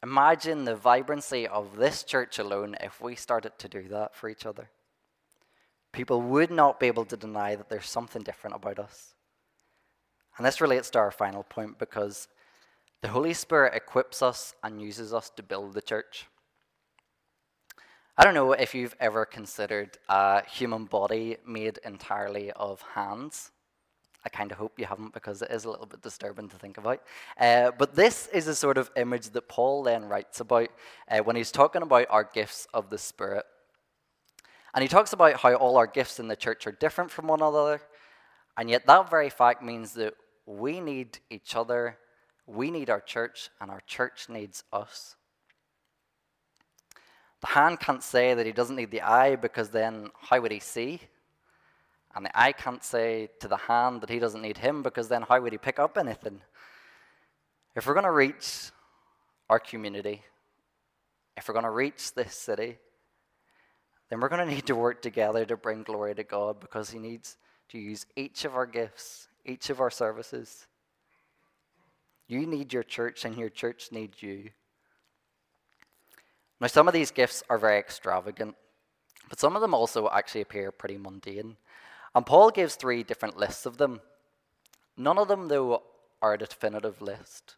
Imagine 0.02 0.64
the 0.64 0.76
vibrancy 0.76 1.46
of 1.46 1.76
this 1.76 2.04
church 2.04 2.38
alone 2.38 2.76
if 2.80 3.00
we 3.00 3.16
started 3.16 3.58
to 3.58 3.68
do 3.68 3.88
that 3.88 4.14
for 4.14 4.28
each 4.28 4.46
other. 4.46 4.70
People 5.92 6.22
would 6.22 6.50
not 6.50 6.80
be 6.80 6.86
able 6.86 7.04
to 7.04 7.16
deny 7.16 7.54
that 7.54 7.68
there's 7.68 7.88
something 7.88 8.22
different 8.22 8.56
about 8.56 8.78
us. 8.78 9.14
And 10.36 10.46
this 10.46 10.60
relates 10.60 10.90
to 10.90 10.98
our 10.98 11.10
final 11.10 11.42
point 11.42 11.78
because 11.78 12.28
the 13.02 13.08
Holy 13.08 13.34
Spirit 13.34 13.74
equips 13.74 14.22
us 14.22 14.54
and 14.62 14.80
uses 14.80 15.12
us 15.12 15.28
to 15.30 15.42
build 15.42 15.74
the 15.74 15.82
church. 15.82 16.26
I 18.16 18.24
don't 18.24 18.34
know 18.34 18.52
if 18.52 18.74
you've 18.74 18.94
ever 19.00 19.24
considered 19.24 19.98
a 20.08 20.44
human 20.46 20.84
body 20.84 21.36
made 21.44 21.78
entirely 21.84 22.52
of 22.52 22.80
hands. 22.94 23.50
I 24.24 24.28
kind 24.28 24.52
of 24.52 24.58
hope 24.58 24.78
you 24.78 24.84
haven't 24.84 25.14
because 25.14 25.42
it 25.42 25.50
is 25.50 25.64
a 25.64 25.70
little 25.70 25.86
bit 25.86 26.00
disturbing 26.00 26.48
to 26.50 26.56
think 26.56 26.78
about. 26.78 27.02
Uh, 27.40 27.72
but 27.76 27.96
this 27.96 28.28
is 28.28 28.46
a 28.46 28.54
sort 28.54 28.78
of 28.78 28.88
image 28.96 29.30
that 29.30 29.48
Paul 29.48 29.82
then 29.82 30.04
writes 30.04 30.38
about 30.38 30.68
uh, 31.10 31.18
when 31.18 31.34
he's 31.34 31.50
talking 31.50 31.82
about 31.82 32.06
our 32.08 32.22
gifts 32.22 32.68
of 32.72 32.88
the 32.88 32.98
Spirit. 32.98 33.44
And 34.74 34.82
he 34.82 34.88
talks 34.88 35.12
about 35.12 35.40
how 35.40 35.54
all 35.54 35.76
our 35.76 35.88
gifts 35.88 36.20
in 36.20 36.28
the 36.28 36.36
church 36.36 36.68
are 36.68 36.72
different 36.72 37.10
from 37.10 37.26
one 37.26 37.40
another. 37.40 37.80
And 38.56 38.70
yet, 38.70 38.86
that 38.86 39.10
very 39.10 39.28
fact 39.28 39.62
means 39.62 39.94
that 39.94 40.14
we 40.46 40.80
need 40.80 41.18
each 41.30 41.56
other, 41.56 41.98
we 42.52 42.70
need 42.70 42.90
our 42.90 43.00
church, 43.00 43.50
and 43.60 43.70
our 43.70 43.80
church 43.86 44.28
needs 44.28 44.64
us. 44.72 45.16
The 47.40 47.48
hand 47.48 47.80
can't 47.80 48.02
say 48.02 48.34
that 48.34 48.46
he 48.46 48.52
doesn't 48.52 48.76
need 48.76 48.90
the 48.90 49.02
eye 49.02 49.36
because 49.36 49.70
then 49.70 50.10
how 50.20 50.40
would 50.40 50.52
he 50.52 50.60
see? 50.60 51.00
And 52.14 52.26
the 52.26 52.38
eye 52.38 52.52
can't 52.52 52.84
say 52.84 53.30
to 53.40 53.48
the 53.48 53.56
hand 53.56 54.02
that 54.02 54.10
he 54.10 54.18
doesn't 54.18 54.42
need 54.42 54.58
him 54.58 54.82
because 54.82 55.08
then 55.08 55.22
how 55.22 55.40
would 55.40 55.52
he 55.52 55.58
pick 55.58 55.78
up 55.78 55.98
anything? 55.98 56.40
If 57.74 57.86
we're 57.86 57.94
going 57.94 58.04
to 58.04 58.12
reach 58.12 58.70
our 59.48 59.58
community, 59.58 60.22
if 61.36 61.48
we're 61.48 61.54
going 61.54 61.64
to 61.64 61.70
reach 61.70 62.14
this 62.14 62.34
city, 62.34 62.78
then 64.10 64.20
we're 64.20 64.28
going 64.28 64.46
to 64.48 64.54
need 64.54 64.66
to 64.66 64.76
work 64.76 65.02
together 65.02 65.44
to 65.46 65.56
bring 65.56 65.82
glory 65.82 66.14
to 66.14 66.24
God 66.24 66.60
because 66.60 66.90
He 66.90 66.98
needs 66.98 67.36
to 67.70 67.78
use 67.78 68.06
each 68.14 68.44
of 68.44 68.54
our 68.54 68.66
gifts, 68.66 69.28
each 69.44 69.70
of 69.70 69.80
our 69.80 69.90
services. 69.90 70.66
You 72.28 72.46
need 72.46 72.72
your 72.72 72.82
church, 72.82 73.24
and 73.24 73.36
your 73.36 73.48
church 73.48 73.88
needs 73.92 74.22
you. 74.22 74.50
Now, 76.60 76.68
some 76.68 76.86
of 76.86 76.94
these 76.94 77.10
gifts 77.10 77.42
are 77.50 77.58
very 77.58 77.78
extravagant, 77.78 78.54
but 79.28 79.40
some 79.40 79.56
of 79.56 79.62
them 79.62 79.74
also 79.74 80.08
actually 80.10 80.42
appear 80.42 80.70
pretty 80.70 80.96
mundane. 80.96 81.56
And 82.14 82.26
Paul 82.26 82.50
gives 82.50 82.74
three 82.74 83.02
different 83.02 83.36
lists 83.36 83.66
of 83.66 83.78
them. 83.78 84.00
None 84.96 85.18
of 85.18 85.28
them, 85.28 85.48
though, 85.48 85.82
are 86.20 86.34
a 86.34 86.38
definitive 86.38 87.02
list. 87.02 87.56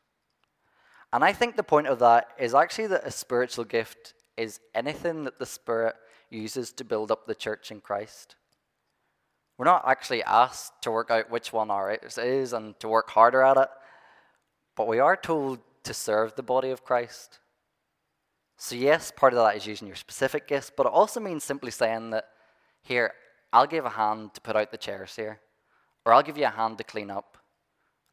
And 1.12 1.22
I 1.22 1.33
think 1.33 1.57
the 1.57 1.62
point 1.62 1.87
of 1.87 1.98
that 1.98 2.29
is 2.38 2.55
actually 2.55 2.88
that 2.88 3.07
a 3.07 3.11
spiritual 3.11 3.64
gift 3.64 4.14
is 4.37 4.61
anything 4.74 5.24
that 5.24 5.38
the 5.38 5.46
Spirit 5.46 5.94
uses 6.31 6.72
to 6.72 6.85
build 6.85 7.12
up 7.12 7.27
the 7.27 7.35
church 7.35 7.70
in 7.70 7.81
Christ. 7.81 8.37
We're 9.57 9.66
not 9.66 9.85
actually 9.87 10.24
asked 10.24 10.83
to 10.83 10.90
work 10.90 11.11
out 11.11 11.31
which 11.31 11.53
one 11.53 11.70
ours 11.70 12.18
is 12.18 12.53
and 12.53 12.79
to 12.81 12.88
work 12.88 13.11
harder 13.11 13.42
at 13.42 13.57
it, 13.57 13.68
but 14.77 14.89
we 14.89 14.99
are 14.99 15.17
told 15.17 15.61
to 15.85 15.95
serve 15.95 16.35
the 16.35 16.43
body 16.43 16.71
of 16.71 16.85
Christ. 16.85 17.39
So, 18.57 18.75
yes, 18.75 19.13
part 19.15 19.33
of 19.33 19.39
that 19.39 19.57
is 19.57 19.67
using 19.67 19.89
your 19.89 19.97
specific 19.97 20.47
gifts, 20.47 20.71
but 20.75 20.87
it 20.87 20.93
also 20.93 21.21
means 21.21 21.45
simply 21.45 21.71
saying 21.71 22.11
that, 22.11 22.29
here, 22.83 23.13
I'll 23.53 23.67
give 23.67 23.85
a 23.85 23.91
hand 23.91 24.35
to 24.35 24.41
put 24.41 24.57
out 24.57 24.71
the 24.71 24.79
chairs 24.79 25.17
here, 25.17 25.41
or 26.05 26.13
I'll 26.13 26.23
give 26.23 26.39
you 26.39 26.47
a 26.47 26.51
hand 26.51 26.79
to 26.79 26.85
clean 26.85 27.11
up. 27.11 27.39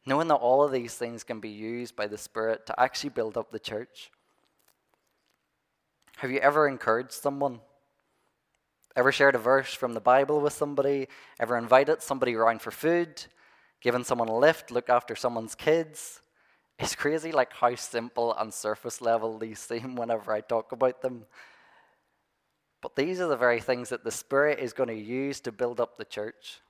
Knowing 0.04 0.28
that 0.28 0.34
all 0.34 0.64
of 0.64 0.72
these 0.72 0.94
things 0.94 1.22
can 1.22 1.40
be 1.40 1.48
used 1.48 1.94
by 1.94 2.06
the 2.06 2.18
Spirit 2.18 2.66
to 2.66 2.80
actually 2.80 3.10
build 3.10 3.36
up 3.36 3.52
the 3.52 3.58
church. 3.58 4.10
Have 6.16 6.30
you 6.30 6.38
ever 6.38 6.66
encouraged 6.66 7.12
someone 7.12 7.60
Ever 8.94 9.10
shared 9.10 9.34
a 9.34 9.38
verse 9.38 9.72
from 9.72 9.94
the 9.94 10.00
Bible 10.00 10.40
with 10.40 10.52
somebody? 10.52 11.08
Ever 11.40 11.56
invited 11.56 12.02
somebody 12.02 12.34
around 12.34 12.60
for 12.60 12.70
food? 12.70 13.24
Given 13.80 14.04
someone 14.04 14.28
a 14.28 14.36
lift? 14.36 14.70
Looked 14.70 14.90
after 14.90 15.16
someone's 15.16 15.54
kids? 15.54 16.20
It's 16.78 16.94
crazy 16.94 17.32
like 17.32 17.52
how 17.52 17.74
simple 17.74 18.34
and 18.34 18.52
surface 18.52 19.00
level 19.00 19.38
these 19.38 19.58
seem 19.58 19.94
whenever 19.96 20.32
I 20.32 20.40
talk 20.40 20.72
about 20.72 21.02
them. 21.02 21.26
But 22.80 22.96
these 22.96 23.20
are 23.20 23.28
the 23.28 23.36
very 23.36 23.60
things 23.60 23.90
that 23.90 24.04
the 24.04 24.10
Spirit 24.10 24.58
is 24.58 24.72
going 24.72 24.88
to 24.88 24.94
use 24.94 25.40
to 25.40 25.52
build 25.52 25.80
up 25.80 25.96
the 25.96 26.04
church. 26.04 26.60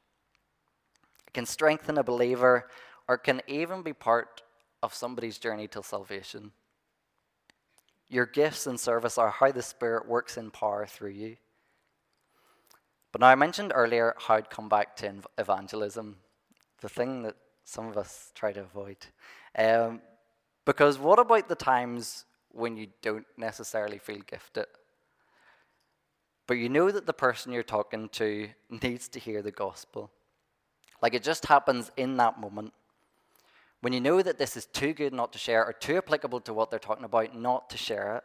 It 1.26 1.32
can 1.32 1.46
strengthen 1.46 1.96
a 1.96 2.04
believer 2.04 2.68
or 3.08 3.16
can 3.16 3.40
even 3.46 3.82
be 3.82 3.94
part 3.94 4.42
of 4.82 4.94
somebody's 4.94 5.38
journey 5.38 5.68
to 5.68 5.82
salvation. 5.82 6.52
Your 8.08 8.26
gifts 8.26 8.66
and 8.66 8.78
service 8.78 9.16
are 9.16 9.30
how 9.30 9.52
the 9.52 9.62
Spirit 9.62 10.06
works 10.06 10.36
in 10.36 10.50
power 10.50 10.84
through 10.84 11.10
you. 11.12 11.36
But 13.10 13.22
now 13.22 13.28
I 13.28 13.34
mentioned 13.34 13.72
earlier 13.74 14.14
how 14.18 14.34
I'd 14.34 14.50
come 14.50 14.68
back 14.68 14.96
to 14.96 15.14
evangelism, 15.38 16.16
the 16.80 16.88
thing 16.90 17.22
that 17.22 17.36
some 17.64 17.86
of 17.86 17.96
us 17.96 18.32
try 18.34 18.52
to 18.52 18.60
avoid. 18.60 18.98
Um, 19.56 20.00
because 20.64 20.98
what 20.98 21.18
about 21.18 21.48
the 21.48 21.54
times 21.54 22.24
when 22.50 22.76
you 22.76 22.88
don't 23.02 23.26
necessarily 23.36 23.98
feel 23.98 24.20
gifted? 24.26 24.66
But 26.46 26.54
you 26.54 26.68
know 26.68 26.90
that 26.90 27.06
the 27.06 27.12
person 27.12 27.52
you're 27.52 27.62
talking 27.62 28.08
to 28.10 28.48
needs 28.82 29.08
to 29.08 29.18
hear 29.18 29.42
the 29.42 29.50
gospel. 29.50 30.10
Like 31.00 31.14
it 31.14 31.22
just 31.22 31.46
happens 31.46 31.90
in 31.96 32.16
that 32.18 32.40
moment. 32.40 32.72
When 33.80 33.92
you 33.92 34.00
know 34.00 34.22
that 34.22 34.38
this 34.38 34.56
is 34.56 34.66
too 34.66 34.92
good 34.92 35.12
not 35.12 35.32
to 35.32 35.38
share 35.38 35.66
or 35.66 35.72
too 35.72 35.96
applicable 35.96 36.40
to 36.42 36.54
what 36.54 36.70
they're 36.70 36.78
talking 36.78 37.04
about 37.04 37.34
not 37.36 37.68
to 37.70 37.76
share 37.76 38.16
it, 38.16 38.24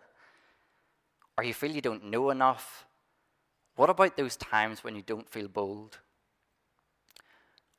or 1.38 1.44
you 1.44 1.54
feel 1.54 1.72
you 1.72 1.82
don't 1.82 2.06
know 2.06 2.30
enough, 2.30 2.86
what 3.76 3.90
about 3.90 4.18
those 4.18 4.36
times 4.36 4.84
when 4.84 4.96
you 4.96 5.02
don't 5.02 5.30
feel 5.30 5.48
bold? 5.48 5.98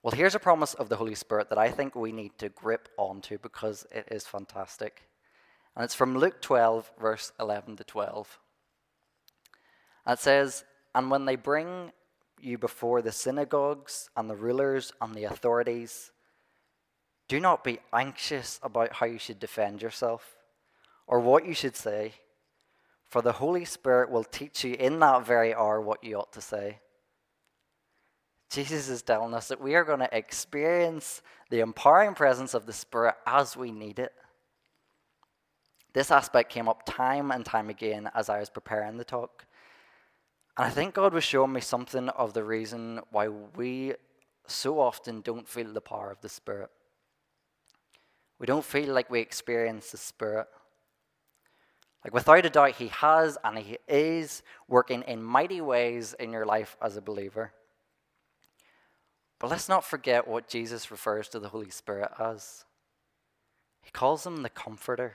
Well, 0.02 0.14
here's 0.14 0.36
a 0.36 0.40
promise 0.40 0.74
of 0.74 0.88
the 0.88 0.96
Holy 0.96 1.16
Spirit 1.16 1.48
that 1.48 1.58
I 1.58 1.70
think 1.70 1.96
we 1.96 2.12
need 2.12 2.38
to 2.38 2.48
grip 2.50 2.88
onto 2.96 3.36
because 3.38 3.84
it 3.90 4.06
is 4.10 4.26
fantastic. 4.26 5.08
And 5.74 5.84
it's 5.84 5.94
from 5.94 6.16
Luke 6.16 6.40
12, 6.40 6.92
verse 7.00 7.32
11 7.40 7.76
to 7.76 7.84
12. 7.84 8.38
And 10.06 10.14
it 10.16 10.22
says, 10.22 10.64
And 10.94 11.10
when 11.10 11.24
they 11.24 11.34
bring 11.34 11.90
you 12.40 12.58
before 12.58 13.02
the 13.02 13.10
synagogues 13.10 14.08
and 14.16 14.30
the 14.30 14.36
rulers 14.36 14.92
and 15.00 15.14
the 15.14 15.24
authorities, 15.24 16.12
do 17.26 17.40
not 17.40 17.64
be 17.64 17.80
anxious 17.92 18.60
about 18.62 18.94
how 18.94 19.06
you 19.06 19.18
should 19.18 19.40
defend 19.40 19.82
yourself 19.82 20.36
or 21.08 21.18
what 21.18 21.44
you 21.44 21.54
should 21.54 21.76
say, 21.76 22.12
for 23.08 23.20
the 23.20 23.32
Holy 23.32 23.64
Spirit 23.64 24.10
will 24.10 24.24
teach 24.24 24.62
you 24.62 24.74
in 24.74 25.00
that 25.00 25.26
very 25.26 25.52
hour 25.52 25.80
what 25.80 26.04
you 26.04 26.16
ought 26.16 26.32
to 26.34 26.40
say. 26.40 26.78
Jesus 28.50 28.88
is 28.88 29.02
telling 29.02 29.34
us 29.34 29.48
that 29.48 29.60
we 29.60 29.74
are 29.74 29.84
going 29.84 29.98
to 29.98 30.16
experience 30.16 31.22
the 31.50 31.60
empowering 31.60 32.14
presence 32.14 32.54
of 32.54 32.66
the 32.66 32.72
Spirit 32.72 33.14
as 33.26 33.56
we 33.56 33.70
need 33.70 33.98
it. 33.98 34.12
This 35.92 36.10
aspect 36.10 36.50
came 36.50 36.68
up 36.68 36.84
time 36.86 37.30
and 37.30 37.44
time 37.44 37.68
again 37.70 38.10
as 38.14 38.28
I 38.28 38.40
was 38.40 38.50
preparing 38.50 38.96
the 38.96 39.04
talk. 39.04 39.44
And 40.56 40.66
I 40.66 40.70
think 40.70 40.94
God 40.94 41.12
was 41.12 41.24
showing 41.24 41.52
me 41.52 41.60
something 41.60 42.08
of 42.10 42.32
the 42.32 42.44
reason 42.44 43.00
why 43.10 43.28
we 43.28 43.94
so 44.46 44.80
often 44.80 45.20
don't 45.20 45.48
feel 45.48 45.72
the 45.72 45.80
power 45.80 46.10
of 46.10 46.20
the 46.20 46.28
Spirit. 46.28 46.70
We 48.38 48.46
don't 48.46 48.64
feel 48.64 48.94
like 48.94 49.10
we 49.10 49.20
experience 49.20 49.90
the 49.90 49.98
Spirit. 49.98 50.46
Like, 52.04 52.14
without 52.14 52.46
a 52.46 52.50
doubt, 52.50 52.76
He 52.76 52.88
has 52.88 53.36
and 53.44 53.58
He 53.58 53.78
is 53.88 54.42
working 54.68 55.02
in 55.02 55.22
mighty 55.22 55.60
ways 55.60 56.14
in 56.18 56.32
your 56.32 56.46
life 56.46 56.76
as 56.80 56.96
a 56.96 57.02
believer. 57.02 57.52
But 59.38 59.50
let's 59.50 59.68
not 59.68 59.84
forget 59.84 60.26
what 60.26 60.48
Jesus 60.48 60.90
refers 60.90 61.28
to 61.28 61.38
the 61.38 61.48
Holy 61.48 61.70
Spirit 61.70 62.10
as. 62.18 62.64
He 63.82 63.90
calls 63.90 64.26
him 64.26 64.42
the 64.42 64.48
Comforter. 64.48 65.14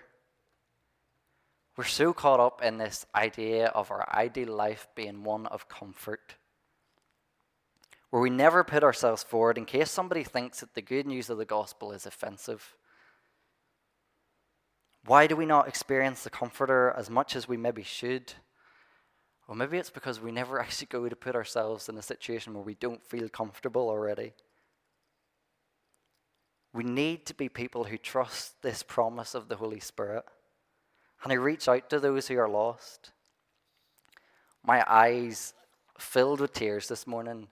We're 1.75 1.83
so 1.85 2.13
caught 2.13 2.39
up 2.39 2.61
in 2.63 2.77
this 2.77 3.05
idea 3.15 3.67
of 3.67 3.91
our 3.91 4.07
ideal 4.13 4.53
life 4.53 4.87
being 4.95 5.23
one 5.23 5.47
of 5.47 5.67
comfort, 5.67 6.35
where 8.11 8.21
we 8.21 8.29
never 8.29 8.63
put 8.63 8.83
ourselves 8.83 9.23
forward 9.23 9.57
in 9.57 9.65
case 9.65 9.89
somebody 9.89 10.23
thinks 10.23 10.59
that 10.59 10.75
the 10.75 10.81
good 10.81 11.07
news 11.07 11.29
of 11.29 11.39
the 11.39 11.45
gospel 11.45 11.91
is 11.91 12.05
offensive. 12.05 12.75
Why 15.05 15.27
do 15.27 15.35
we 15.35 15.47
not 15.47 15.67
experience 15.67 16.23
the 16.23 16.29
Comforter 16.29 16.93
as 16.95 17.09
much 17.09 17.35
as 17.35 17.47
we 17.47 17.57
maybe 17.57 17.83
should? 17.83 18.33
Well, 19.47 19.57
maybe 19.57 19.77
it's 19.77 19.89
because 19.89 20.21
we 20.21 20.31
never 20.31 20.59
actually 20.61 20.87
go 20.87 21.07
to 21.07 21.15
put 21.15 21.35
ourselves 21.35 21.89
in 21.89 21.97
a 21.97 22.01
situation 22.01 22.53
where 22.53 22.63
we 22.63 22.75
don't 22.75 23.03
feel 23.03 23.29
comfortable 23.29 23.89
already. 23.89 24.33
We 26.73 26.83
need 26.83 27.25
to 27.27 27.35
be 27.35 27.49
people 27.49 27.83
who 27.83 27.97
trust 27.97 28.61
this 28.61 28.81
promise 28.81 29.35
of 29.35 29.47
the 29.47 29.57
Holy 29.57 29.79
Spirit 29.79 30.25
and 31.23 31.31
who 31.31 31.39
reach 31.39 31.67
out 31.67 31.89
to 31.89 31.99
those 31.99 32.27
who 32.27 32.37
are 32.39 32.49
lost. 32.49 33.11
My 34.65 34.83
eyes 34.87 35.53
filled 35.99 36.39
with 36.39 36.53
tears 36.53 36.87
this 36.87 37.05
morning 37.05 37.47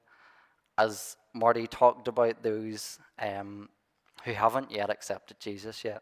as 0.77 1.17
Marty 1.33 1.67
talked 1.67 2.07
about 2.07 2.41
those 2.41 2.97
um, 3.19 3.69
who 4.23 4.33
haven't 4.33 4.71
yet 4.71 4.89
accepted 4.89 5.39
Jesus 5.39 5.83
yet. 5.83 6.01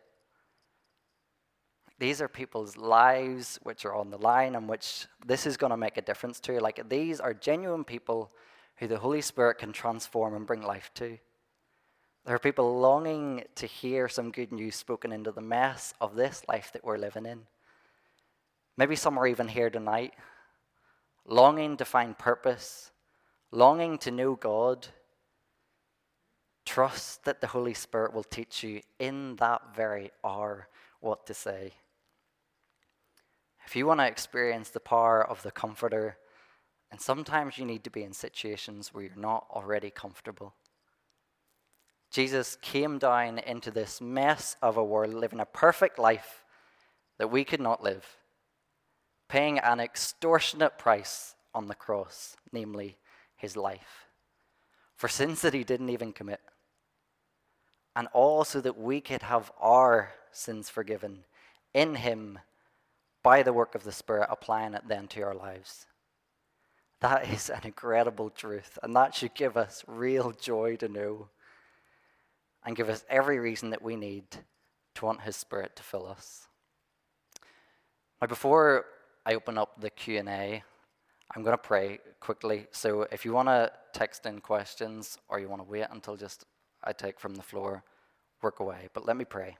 These 2.00 2.22
are 2.22 2.30
people's 2.30 2.78
lives 2.78 3.60
which 3.64 3.84
are 3.84 3.94
on 3.94 4.10
the 4.10 4.18
line 4.18 4.56
and 4.56 4.70
which 4.70 5.06
this 5.26 5.46
is 5.46 5.58
going 5.58 5.72
to 5.72 5.78
make 5.78 5.98
a 5.98 6.02
difference 6.02 6.40
to. 6.42 6.60
Like 6.62 6.88
these 6.88 7.20
are 7.20 7.34
genuine 7.34 7.84
people 7.84 8.32
who 8.78 8.88
the 8.88 8.98
Holy 8.98 9.20
Spirit 9.20 9.58
can 9.58 9.74
transform 9.74 10.34
and 10.34 10.48
bring 10.48 10.62
life 10.62 10.92
to. 10.96 11.18
There 12.26 12.36
are 12.36 12.40
people 12.40 12.80
longing 12.80 13.44
to 13.56 13.66
hear 13.66 14.08
some 14.08 14.32
good 14.32 14.54
news 14.54 14.76
spoken 14.76 15.12
into 15.12 15.32
the 15.32 15.42
mess 15.42 15.94
of 16.00 16.16
this 16.16 16.42
life 16.48 16.72
that 16.72 16.86
we're 16.86 16.98
living 16.98 17.26
in. 17.26 17.42
Maybe 18.78 18.96
some 18.96 19.18
are 19.18 19.28
even 19.28 19.50
here 19.50 19.70
tonight, 19.70 20.14
longing 21.26 21.76
to 21.78 21.86
find 21.86 22.18
purpose, 22.18 22.92
longing 23.52 23.98
to 24.00 24.12
know 24.12 24.36
God. 24.36 24.88
Trust 26.66 27.26
that 27.26 27.42
the 27.42 27.48
Holy 27.48 27.74
Spirit 27.74 28.14
will 28.14 28.24
teach 28.24 28.64
you 28.64 28.82
in 29.00 29.36
that 29.38 29.76
very 29.76 30.12
hour 30.24 30.70
what 31.02 31.26
to 31.26 31.34
say. 31.34 31.74
If 33.70 33.76
you 33.76 33.86
want 33.86 34.00
to 34.00 34.08
experience 34.08 34.72
the 34.72 34.80
power 34.80 35.24
of 35.24 35.44
the 35.44 35.52
Comforter, 35.52 36.18
and 36.90 37.00
sometimes 37.00 37.60
you 37.60 37.66
need 37.68 37.84
to 37.84 37.92
be 37.92 38.02
in 38.02 38.14
situations 38.14 38.92
where 38.92 39.04
you're 39.04 39.16
not 39.16 39.46
already 39.52 39.92
comfortable. 39.92 40.56
Jesus 42.10 42.58
came 42.64 42.98
down 42.98 43.38
into 43.38 43.70
this 43.70 44.02
mess 44.02 44.56
of 44.64 44.76
a 44.76 44.84
world, 44.84 45.14
living 45.14 45.40
a 45.40 45.46
perfect 45.46 46.00
life 46.00 46.44
that 47.20 47.30
we 47.30 47.44
could 47.44 47.60
not 47.60 47.84
live, 47.84 48.18
paying 49.28 49.60
an 49.60 49.80
extortionate 49.80 50.80
price 50.80 51.36
on 51.54 51.68
the 51.68 51.76
cross, 51.76 52.38
namely 52.52 52.98
his 53.36 53.56
life, 53.56 54.08
for 54.96 55.08
sins 55.08 55.44
that 55.44 55.54
he 55.54 55.64
didn't 55.64 55.90
even 55.90 56.12
commit, 56.12 56.42
and 57.96 58.08
all 58.14 58.44
so 58.44 58.62
that 58.62 58.80
we 58.80 59.00
could 59.00 59.22
have 59.22 59.52
our 59.60 60.14
sins 60.32 60.72
forgiven 60.72 61.20
in 61.76 61.94
him 61.94 62.40
by 63.24 63.44
the 63.44 63.54
work 63.54 63.76
of 63.76 63.84
the 63.84 63.92
Spirit, 63.92 64.28
applying 64.30 64.74
it 64.74 64.84
then 64.88 65.08
to 65.10 65.22
our 65.22 65.36
lives. 65.36 65.86
That 67.02 67.30
is 67.30 67.50
an 67.50 67.62
incredible 67.64 68.30
truth, 68.30 68.78
and 68.84 68.96
that 68.96 69.16
should 69.16 69.34
give 69.34 69.56
us 69.56 69.84
real 69.88 70.32
joy 70.32 70.76
to 70.78 70.88
know 70.88 71.30
and 72.66 72.76
give 72.76 72.90
us 72.90 73.06
every 73.10 73.40
reason 73.40 73.70
that 73.70 73.82
we 73.82 73.96
need 73.96 74.26
to 74.96 75.06
want 75.06 75.22
His 75.22 75.36
Spirit 75.36 75.76
to 75.78 75.84
fill 75.84 76.08
us. 76.08 76.48
Now, 78.22 78.28
before 78.28 78.86
I 79.26 79.36
open 79.36 79.58
up 79.58 79.80
the 79.80 79.90
Q&A, 79.90 80.64
I'm 81.36 81.44
going 81.44 81.54
to 81.54 81.58
pray 81.58 82.00
quickly. 82.20 82.68
So 82.72 83.08
if 83.12 83.24
you 83.24 83.32
want 83.32 83.48
to 83.48 83.72
text 83.94 84.26
in 84.26 84.40
questions 84.40 85.18
or 85.30 85.40
you 85.40 85.48
want 85.48 85.62
to 85.62 85.70
wait 85.70 85.86
until 85.92 86.18
just 86.18 86.46
I 86.84 86.92
take 86.92 87.20
from 87.20 87.36
the 87.36 87.44
floor, 87.44 87.84
work 88.42 88.60
away. 88.60 88.90
But 88.94 89.06
let 89.06 89.16
me 89.16 89.26
pray. 89.26 89.58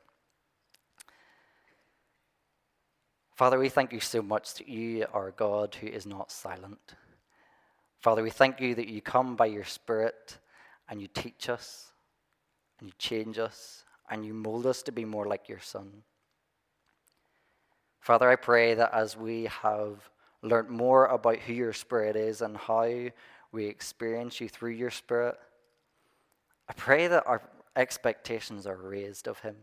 Father, 3.40 3.58
we 3.58 3.70
thank 3.70 3.94
you 3.94 4.02
so 4.02 4.22
much 4.22 4.56
that 4.56 4.68
you 4.68 5.06
are 5.14 5.32
God 5.32 5.74
who 5.76 5.88
is 5.88 6.06
not 6.06 6.30
silent. 6.30 6.96
Father, 8.02 8.22
we 8.22 8.30
thank 8.30 8.60
you 8.60 8.76
that 8.76 8.90
you 8.90 9.02
come 9.02 9.38
by 9.38 9.46
your 9.46 9.64
Spirit 9.64 10.38
and 10.90 11.02
you 11.02 11.08
teach 11.08 11.48
us 11.48 11.94
and 12.78 12.90
you 12.90 12.94
change 12.98 13.40
us 13.40 13.86
and 14.10 14.26
you 14.26 14.34
mold 14.34 14.66
us 14.66 14.82
to 14.82 14.92
be 14.92 15.06
more 15.06 15.26
like 15.26 15.48
your 15.48 15.62
Son. 15.62 15.90
Father, 18.02 18.30
I 18.30 18.36
pray 18.36 18.74
that 18.74 18.94
as 18.94 19.16
we 19.16 19.46
have 19.46 20.10
learned 20.42 20.70
more 20.70 21.06
about 21.06 21.38
who 21.38 21.54
your 21.54 21.72
Spirit 21.72 22.18
is 22.18 22.42
and 22.42 22.58
how 22.58 22.92
we 23.54 23.66
experience 23.68 24.42
you 24.42 24.50
through 24.50 24.72
your 24.72 24.92
Spirit, 24.92 25.38
I 26.68 26.74
pray 26.74 27.08
that 27.08 27.26
our 27.26 27.42
expectations 27.78 28.68
are 28.68 28.76
raised 28.76 29.30
of 29.30 29.40
him. 29.40 29.56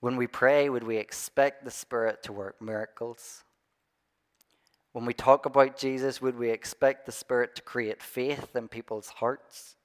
When 0.00 0.16
we 0.16 0.26
pray, 0.26 0.68
would 0.68 0.84
we 0.84 0.98
expect 0.98 1.64
the 1.64 1.70
Spirit 1.70 2.22
to 2.24 2.32
work 2.32 2.60
miracles? 2.60 3.44
When 4.92 5.04
we 5.04 5.14
talk 5.14 5.46
about 5.46 5.76
Jesus, 5.76 6.22
would 6.22 6.38
we 6.38 6.50
expect 6.50 7.06
the 7.06 7.12
Spirit 7.12 7.54
to 7.56 7.62
create 7.62 8.02
faith 8.02 8.54
in 8.54 8.68
people's 8.68 9.08
hearts? 9.08 9.76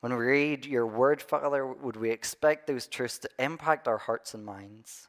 When 0.00 0.16
we 0.16 0.24
read 0.24 0.66
your 0.66 0.86
word, 0.86 1.22
Father, 1.22 1.66
would 1.66 1.96
we 1.96 2.10
expect 2.10 2.66
those 2.66 2.86
truths 2.86 3.18
to 3.18 3.30
impact 3.38 3.88
our 3.88 3.98
hearts 3.98 4.34
and 4.34 4.44
minds? 4.44 5.08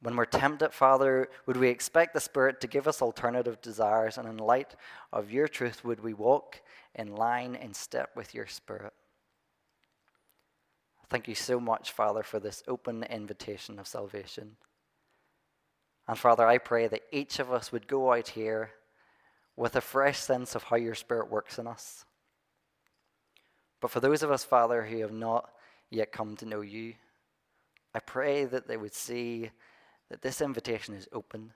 When 0.00 0.16
we're 0.16 0.24
tempted, 0.24 0.72
Father, 0.72 1.28
would 1.46 1.56
we 1.56 1.68
expect 1.68 2.12
the 2.12 2.20
Spirit 2.20 2.60
to 2.60 2.66
give 2.66 2.88
us 2.88 3.00
alternative 3.00 3.60
desires? 3.62 4.18
And 4.18 4.28
in 4.28 4.36
light 4.36 4.74
of 5.12 5.30
your 5.30 5.46
truth, 5.46 5.84
would 5.84 6.00
we 6.00 6.12
walk 6.12 6.60
in 6.94 7.14
line, 7.14 7.54
and 7.54 7.74
step 7.74 8.10
with 8.16 8.34
your 8.34 8.46
Spirit? 8.46 8.92
Thank 11.12 11.28
you 11.28 11.34
so 11.34 11.60
much, 11.60 11.92
Father, 11.92 12.22
for 12.22 12.40
this 12.40 12.62
open 12.66 13.02
invitation 13.02 13.78
of 13.78 13.86
salvation. 13.86 14.56
And 16.08 16.18
Father, 16.18 16.46
I 16.46 16.56
pray 16.56 16.86
that 16.86 17.02
each 17.12 17.38
of 17.38 17.52
us 17.52 17.70
would 17.70 17.86
go 17.86 18.14
out 18.14 18.28
here 18.28 18.70
with 19.54 19.76
a 19.76 19.82
fresh 19.82 20.18
sense 20.18 20.54
of 20.54 20.62
how 20.62 20.76
your 20.76 20.94
Spirit 20.94 21.30
works 21.30 21.58
in 21.58 21.66
us. 21.66 22.06
But 23.82 23.90
for 23.90 24.00
those 24.00 24.22
of 24.22 24.30
us, 24.30 24.42
Father, 24.42 24.84
who 24.84 25.00
have 25.00 25.12
not 25.12 25.50
yet 25.90 26.12
come 26.12 26.34
to 26.36 26.46
know 26.46 26.62
you, 26.62 26.94
I 27.94 27.98
pray 27.98 28.46
that 28.46 28.66
they 28.66 28.78
would 28.78 28.94
see 28.94 29.50
that 30.08 30.22
this 30.22 30.40
invitation 30.40 30.94
is 30.94 31.10
open, 31.12 31.52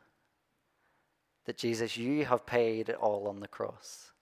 that 1.46 1.56
Jesus, 1.56 1.96
you 1.96 2.26
have 2.26 2.44
paid 2.44 2.90
it 2.90 2.96
all 2.96 3.26
on 3.26 3.40
the 3.40 3.48
cross. 3.48 4.12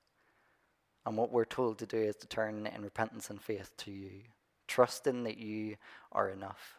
And 1.05 1.17
what 1.17 1.33
we're 1.33 1.45
told 1.45 1.79
to 1.79 1.87
do 1.87 1.99
is 1.99 2.15
to 2.19 2.29
turn 2.29 2.69
in 2.69 2.83
repentance 2.83 3.31
and 3.31 3.43
faith 3.43 3.73
to 3.79 3.91
you, 3.91 4.21
trusting 4.69 5.25
that 5.25 5.39
you 5.39 5.77
are 6.13 6.31
enough, 6.31 6.79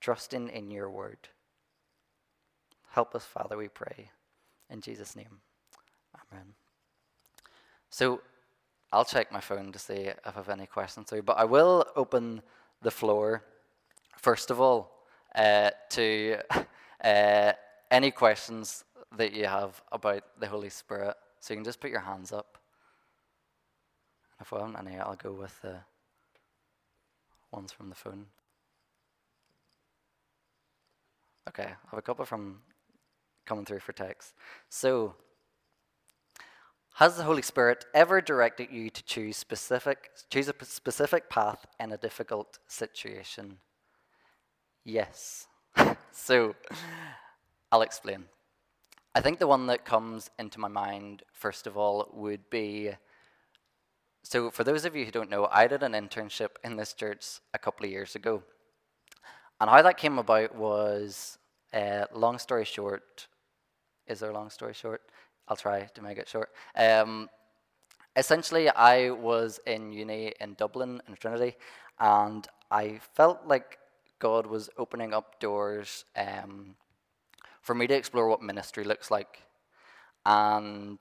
trusting 0.00 0.48
in 0.48 0.70
your 0.70 0.90
word. 0.90 1.28
Help 2.90 3.14
us, 3.14 3.24
Father, 3.24 3.56
we 3.56 3.68
pray. 3.68 4.10
In 4.68 4.80
Jesus' 4.80 5.16
name, 5.16 5.40
amen. 6.14 6.54
So 7.90 8.20
I'll 8.92 9.04
check 9.04 9.30
my 9.30 9.40
phone 9.40 9.72
to 9.72 9.78
see 9.78 9.94
if 9.94 10.16
I 10.24 10.30
have 10.30 10.48
any 10.48 10.66
questions 10.66 11.08
through, 11.08 11.22
but 11.22 11.38
I 11.38 11.44
will 11.44 11.86
open 11.96 12.42
the 12.82 12.90
floor, 12.90 13.44
first 14.16 14.50
of 14.50 14.60
all, 14.60 15.06
uh, 15.34 15.70
to 15.90 16.38
uh, 17.04 17.52
any 17.90 18.10
questions 18.10 18.84
that 19.16 19.32
you 19.32 19.46
have 19.46 19.80
about 19.92 20.24
the 20.38 20.46
Holy 20.46 20.70
Spirit. 20.70 21.14
So 21.40 21.54
you 21.54 21.58
can 21.58 21.64
just 21.64 21.80
put 21.80 21.90
your 21.90 22.00
hands 22.00 22.32
up. 22.32 22.58
And 24.38 24.46
if 24.46 24.52
I 24.52 24.58
haven't 24.60 24.76
any, 24.76 24.98
I'll 24.98 25.16
go 25.16 25.32
with 25.32 25.60
the 25.62 25.76
ones 27.52 27.72
from 27.72 27.88
the 27.88 27.94
phone. 27.94 28.26
Okay, 31.48 31.64
I 31.64 31.90
have 31.90 31.98
a 31.98 32.02
couple 32.02 32.24
from 32.24 32.60
coming 33.44 33.64
through 33.64 33.80
for 33.80 33.92
text. 33.92 34.34
So, 34.68 35.14
has 36.94 37.16
the 37.16 37.24
Holy 37.24 37.42
Spirit 37.42 37.86
ever 37.94 38.20
directed 38.20 38.70
you 38.70 38.90
to 38.90 39.02
choose 39.02 39.36
specific 39.36 40.10
choose 40.28 40.48
a 40.48 40.54
specific 40.64 41.28
path 41.28 41.66
in 41.78 41.92
a 41.92 41.96
difficult 41.96 42.58
situation? 42.68 43.58
Yes. 44.84 45.46
so, 46.12 46.54
I'll 47.72 47.82
explain. 47.82 48.24
I 49.14 49.20
think 49.20 49.38
the 49.38 49.46
one 49.46 49.66
that 49.66 49.84
comes 49.84 50.30
into 50.38 50.60
my 50.60 50.68
mind 50.68 51.22
first 51.32 51.66
of 51.66 51.76
all 51.76 52.08
would 52.12 52.48
be 52.50 52.92
so 54.22 54.50
for 54.50 54.64
those 54.64 54.84
of 54.84 54.94
you 54.94 55.04
who 55.04 55.10
don't 55.10 55.30
know, 55.30 55.48
I 55.50 55.66
did 55.66 55.82
an 55.82 55.92
internship 55.92 56.50
in 56.62 56.76
this 56.76 56.92
church 56.92 57.40
a 57.54 57.58
couple 57.58 57.86
of 57.86 57.92
years 57.92 58.14
ago. 58.14 58.42
And 59.60 59.68
how 59.68 59.82
that 59.82 59.96
came 59.96 60.18
about 60.18 60.54
was, 60.54 61.38
uh, 61.72 62.06
long 62.12 62.38
story 62.38 62.64
short, 62.64 63.26
is 64.06 64.20
there 64.20 64.30
a 64.30 64.34
long 64.34 64.50
story 64.50 64.74
short? 64.74 65.02
I'll 65.48 65.56
try 65.56 65.84
to 65.94 66.02
make 66.02 66.18
it 66.18 66.28
short. 66.28 66.50
Um, 66.76 67.28
essentially, 68.16 68.68
I 68.68 69.10
was 69.10 69.60
in 69.66 69.92
uni 69.92 70.32
in 70.40 70.54
Dublin, 70.54 71.02
in 71.08 71.14
Trinity, 71.14 71.56
and 71.98 72.46
I 72.70 73.00
felt 73.14 73.46
like 73.46 73.78
God 74.18 74.46
was 74.46 74.70
opening 74.78 75.12
up 75.12 75.40
doors 75.40 76.04
um, 76.16 76.76
for 77.62 77.74
me 77.74 77.86
to 77.86 77.94
explore 77.94 78.28
what 78.28 78.42
ministry 78.42 78.84
looks 78.84 79.10
like. 79.10 79.42
And 80.24 81.00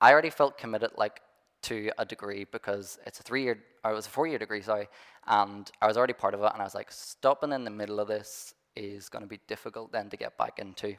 I 0.00 0.12
already 0.12 0.30
felt 0.30 0.58
committed, 0.58 0.90
like, 0.96 1.20
to 1.62 1.90
a 1.98 2.04
degree 2.04 2.44
because 2.44 2.98
it's 3.06 3.20
a 3.20 3.22
three 3.22 3.42
year, 3.42 3.58
or 3.84 3.92
it 3.92 3.94
was 3.94 4.06
a 4.06 4.10
four 4.10 4.26
year 4.26 4.38
degree, 4.38 4.62
sorry, 4.62 4.88
and 5.26 5.70
I 5.80 5.86
was 5.86 5.96
already 5.96 6.12
part 6.12 6.34
of 6.34 6.42
it, 6.42 6.50
and 6.52 6.60
I 6.60 6.64
was 6.64 6.74
like, 6.74 6.90
stopping 6.90 7.52
in 7.52 7.64
the 7.64 7.70
middle 7.70 8.00
of 8.00 8.08
this 8.08 8.54
is 8.76 9.08
going 9.08 9.22
to 9.22 9.28
be 9.28 9.40
difficult 9.46 9.92
then 9.92 10.08
to 10.10 10.16
get 10.16 10.38
back 10.38 10.58
into. 10.58 10.96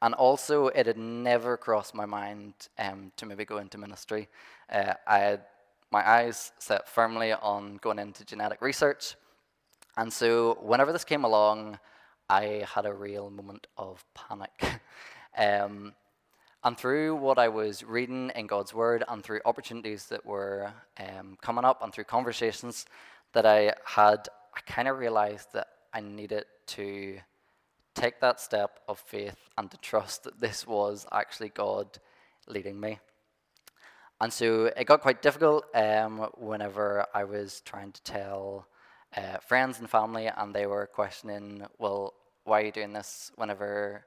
And 0.00 0.14
also, 0.14 0.68
it 0.68 0.86
had 0.86 0.96
never 0.96 1.56
crossed 1.56 1.94
my 1.94 2.06
mind 2.06 2.54
um, 2.78 3.10
to 3.16 3.26
maybe 3.26 3.44
go 3.44 3.58
into 3.58 3.78
ministry. 3.78 4.28
Uh, 4.70 4.94
I 5.06 5.18
had 5.18 5.44
my 5.90 6.08
eyes 6.08 6.52
set 6.58 6.88
firmly 6.88 7.32
on 7.32 7.78
going 7.78 7.98
into 7.98 8.24
genetic 8.24 8.62
research. 8.62 9.16
And 9.96 10.12
so, 10.12 10.58
whenever 10.60 10.92
this 10.92 11.04
came 11.04 11.24
along, 11.24 11.80
I 12.28 12.64
had 12.72 12.86
a 12.86 12.92
real 12.92 13.30
moment 13.30 13.66
of 13.76 14.04
panic. 14.14 14.80
um, 15.36 15.94
and 16.68 16.76
through 16.76 17.16
what 17.16 17.38
I 17.38 17.48
was 17.48 17.82
reading 17.82 18.30
in 18.34 18.46
God's 18.46 18.74
Word, 18.74 19.02
and 19.08 19.24
through 19.24 19.40
opportunities 19.46 20.04
that 20.08 20.26
were 20.26 20.70
um, 21.00 21.38
coming 21.40 21.64
up, 21.64 21.82
and 21.82 21.90
through 21.90 22.04
conversations 22.04 22.84
that 23.32 23.46
I 23.46 23.72
had, 23.86 24.28
I 24.54 24.60
kind 24.66 24.86
of 24.86 24.98
realized 24.98 25.48
that 25.54 25.68
I 25.94 26.00
needed 26.00 26.44
to 26.76 27.20
take 27.94 28.20
that 28.20 28.38
step 28.38 28.80
of 28.86 28.98
faith 28.98 29.38
and 29.56 29.70
to 29.70 29.78
trust 29.78 30.24
that 30.24 30.40
this 30.40 30.66
was 30.66 31.06
actually 31.10 31.48
God 31.48 31.86
leading 32.46 32.78
me. 32.78 32.98
And 34.20 34.30
so 34.30 34.66
it 34.66 34.84
got 34.84 35.00
quite 35.00 35.22
difficult 35.22 35.64
um, 35.74 36.28
whenever 36.36 37.06
I 37.14 37.24
was 37.24 37.62
trying 37.64 37.92
to 37.92 38.02
tell 38.02 38.66
uh, 39.16 39.38
friends 39.38 39.78
and 39.78 39.88
family, 39.88 40.26
and 40.26 40.54
they 40.54 40.66
were 40.66 40.86
questioning, 40.86 41.62
well, 41.78 42.12
why 42.44 42.60
are 42.60 42.64
you 42.66 42.72
doing 42.72 42.92
this 42.92 43.32
whenever 43.36 44.04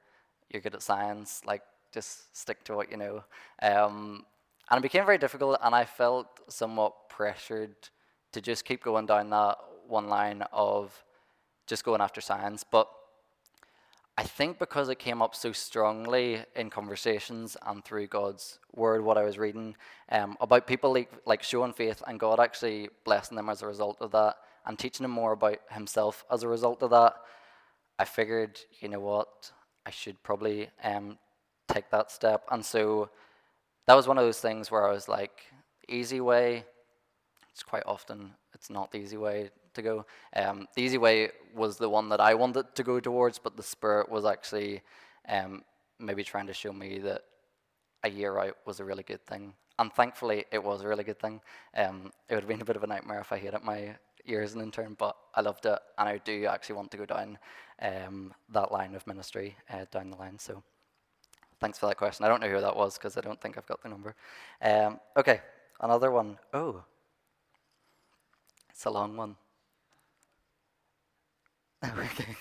you're 0.48 0.62
good 0.62 0.76
at 0.76 0.82
science? 0.82 1.42
Like, 1.44 1.62
just 1.92 2.36
stick 2.36 2.64
to 2.64 2.74
what 2.74 2.90
you 2.90 2.96
know. 2.96 3.24
Um, 3.62 4.24
and 4.70 4.78
it 4.78 4.82
became 4.82 5.04
very 5.04 5.18
difficult, 5.18 5.58
and 5.62 5.74
I 5.74 5.84
felt 5.84 6.26
somewhat 6.48 7.08
pressured 7.08 7.74
to 8.32 8.40
just 8.40 8.64
keep 8.64 8.82
going 8.82 9.06
down 9.06 9.30
that 9.30 9.58
one 9.86 10.08
line 10.08 10.42
of 10.52 11.04
just 11.66 11.84
going 11.84 12.00
after 12.00 12.20
science. 12.20 12.64
But 12.64 12.88
I 14.16 14.24
think 14.24 14.58
because 14.58 14.88
it 14.88 14.98
came 14.98 15.22
up 15.22 15.34
so 15.34 15.52
strongly 15.52 16.44
in 16.54 16.70
conversations 16.70 17.56
and 17.66 17.84
through 17.84 18.08
God's 18.08 18.58
word, 18.74 19.02
what 19.02 19.16
I 19.16 19.24
was 19.24 19.38
reading 19.38 19.74
um, 20.10 20.36
about 20.40 20.66
people 20.66 20.92
like, 20.92 21.10
like 21.24 21.42
showing 21.42 21.72
faith 21.72 22.02
and 22.06 22.20
God 22.20 22.38
actually 22.38 22.90
blessing 23.04 23.36
them 23.36 23.48
as 23.48 23.62
a 23.62 23.66
result 23.66 23.98
of 24.00 24.10
that 24.12 24.36
and 24.66 24.78
teaching 24.78 25.04
them 25.04 25.12
more 25.12 25.32
about 25.32 25.58
Himself 25.70 26.24
as 26.30 26.42
a 26.42 26.48
result 26.48 26.82
of 26.82 26.90
that, 26.90 27.14
I 27.98 28.04
figured, 28.04 28.60
you 28.80 28.88
know 28.88 29.00
what, 29.00 29.50
I 29.86 29.90
should 29.90 30.22
probably 30.22 30.70
um, 30.84 31.18
take 31.72 31.90
that 31.90 32.10
step. 32.10 32.44
And 32.50 32.64
so 32.64 33.10
that 33.86 33.94
was 33.94 34.06
one 34.06 34.18
of 34.18 34.24
those 34.24 34.40
things 34.40 34.70
where 34.70 34.86
I 34.86 34.92
was 34.92 35.08
like, 35.08 35.46
easy 35.88 36.20
way, 36.20 36.64
it's 37.50 37.62
quite 37.62 37.84
often, 37.86 38.32
it's 38.54 38.70
not 38.70 38.90
the 38.92 38.98
easy 38.98 39.16
way 39.16 39.50
to 39.74 39.82
go. 39.82 40.06
Um, 40.34 40.68
the 40.74 40.82
easy 40.82 40.98
way 40.98 41.30
was 41.54 41.76
the 41.76 41.88
one 41.88 42.08
that 42.10 42.20
I 42.20 42.34
wanted 42.34 42.74
to 42.74 42.82
go 42.82 43.00
towards, 43.00 43.38
but 43.38 43.56
the 43.56 43.62
spirit 43.62 44.08
was 44.10 44.24
actually 44.24 44.82
um, 45.28 45.62
maybe 45.98 46.24
trying 46.24 46.46
to 46.46 46.54
show 46.54 46.72
me 46.72 46.98
that 46.98 47.22
a 48.04 48.10
year 48.10 48.38
out 48.38 48.56
was 48.66 48.80
a 48.80 48.84
really 48.84 49.02
good 49.02 49.24
thing. 49.26 49.54
And 49.78 49.92
thankfully, 49.92 50.44
it 50.52 50.62
was 50.62 50.82
a 50.82 50.88
really 50.88 51.04
good 51.04 51.18
thing. 51.18 51.40
Um, 51.74 52.12
it 52.28 52.34
would 52.34 52.44
have 52.44 52.48
been 52.48 52.60
a 52.60 52.64
bit 52.64 52.76
of 52.76 52.84
a 52.84 52.86
nightmare 52.86 53.20
if 53.20 53.32
I 53.32 53.38
hated 53.38 53.62
my 53.62 53.96
year 54.24 54.42
as 54.42 54.54
an 54.54 54.60
intern, 54.60 54.94
but 54.98 55.16
I 55.34 55.40
loved 55.40 55.66
it, 55.66 55.78
and 55.98 56.08
I 56.08 56.18
do 56.18 56.46
actually 56.46 56.76
want 56.76 56.90
to 56.92 56.96
go 56.96 57.06
down 57.06 57.38
um, 57.80 58.34
that 58.50 58.70
line 58.70 58.94
of 58.94 59.06
ministry 59.06 59.56
uh, 59.72 59.86
down 59.90 60.10
the 60.10 60.16
line. 60.16 60.38
So, 60.38 60.62
thanks 61.62 61.78
for 61.78 61.86
that 61.86 61.96
question. 61.96 62.24
I 62.24 62.28
don't 62.28 62.40
know 62.40 62.48
who 62.48 62.60
that 62.60 62.76
was 62.76 62.98
because 62.98 63.16
I 63.16 63.20
don't 63.20 63.40
think 63.40 63.56
I've 63.56 63.66
got 63.66 63.80
the 63.82 63.88
number. 63.88 64.16
Um, 64.60 64.98
okay, 65.16 65.40
another 65.80 66.10
one. 66.10 66.36
Oh, 66.52 66.82
it's 68.68 68.84
a 68.84 68.90
long 68.90 69.16
one. 69.16 69.36
okay. 71.84 72.36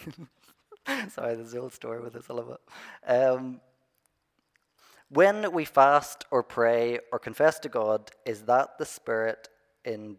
Sorry, 1.09 1.35
there's 1.35 1.51
the 1.51 1.59
old 1.59 1.71
story 1.71 2.01
with 2.01 2.13
this. 2.13 2.25
I 2.31 2.33
love 2.33 2.49
it. 2.49 3.11
Um, 3.11 3.61
when 5.09 5.51
we 5.51 5.65
fast 5.65 6.25
or 6.31 6.41
pray 6.41 6.97
or 7.11 7.19
confess 7.19 7.59
to 7.59 7.69
God, 7.69 8.09
is 8.25 8.41
that 8.43 8.79
the 8.79 8.85
Spirit 8.85 9.49
in, 9.85 10.17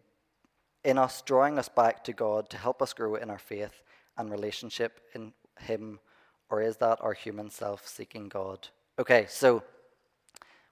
in 0.85 0.97
us 0.97 1.21
drawing 1.21 1.59
us 1.59 1.67
back 1.67 2.05
to 2.05 2.13
God 2.13 2.49
to 2.51 2.57
help 2.57 2.81
us 2.81 2.93
grow 2.93 3.15
in 3.15 3.29
our 3.29 3.37
faith 3.37 3.83
and 4.17 4.31
relationship 4.31 5.01
in 5.13 5.33
Him, 5.59 5.99
or 6.49 6.61
is 6.61 6.77
that 6.77 6.99
our 7.01 7.13
human 7.13 7.49
self 7.49 7.85
seeking 7.85 8.29
God? 8.29 8.69
Okay, 8.99 9.25
so 9.27 9.63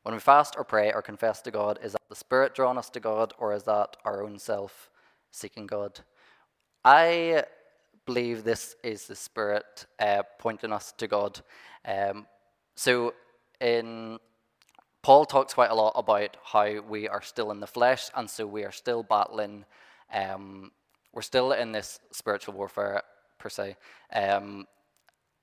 when 0.03 0.13
we 0.13 0.19
fast 0.19 0.53
or 0.55 0.63
pray 0.63 0.91
or 0.93 1.01
confess 1.01 1.41
to 1.41 1.49
God, 1.49 1.79
is 1.83 1.93
that 1.93 2.01
the 2.07 2.15
Spirit 2.15 2.53
drawing 2.53 2.77
us 2.77 2.91
to 2.91 2.99
God, 2.99 3.33
or 3.39 3.51
is 3.51 3.63
that 3.63 3.97
our 4.05 4.23
own 4.23 4.37
self 4.37 4.91
seeking 5.31 5.65
God? 5.65 6.01
I 6.85 7.45
believe 8.05 8.43
this 8.43 8.75
is 8.83 9.07
the 9.07 9.15
Spirit 9.15 9.87
uh, 9.99 10.21
pointing 10.37 10.71
us 10.71 10.93
to 10.99 11.07
God. 11.07 11.41
Um, 11.83 12.27
so, 12.75 13.15
in 13.59 14.19
Paul 15.01 15.25
talks 15.25 15.55
quite 15.55 15.71
a 15.71 15.75
lot 15.75 15.93
about 15.95 16.37
how 16.43 16.79
we 16.81 17.07
are 17.07 17.23
still 17.23 17.49
in 17.49 17.59
the 17.59 17.65
flesh, 17.65 18.11
and 18.15 18.29
so 18.29 18.45
we 18.45 18.65
are 18.65 18.71
still 18.71 19.01
battling. 19.01 19.65
Um, 20.13 20.71
we're 21.11 21.23
still 21.23 21.53
in 21.53 21.71
this 21.71 21.99
spiritual 22.11 22.53
warfare 22.53 23.01
per 23.39 23.49
se, 23.49 23.77
um, 24.13 24.67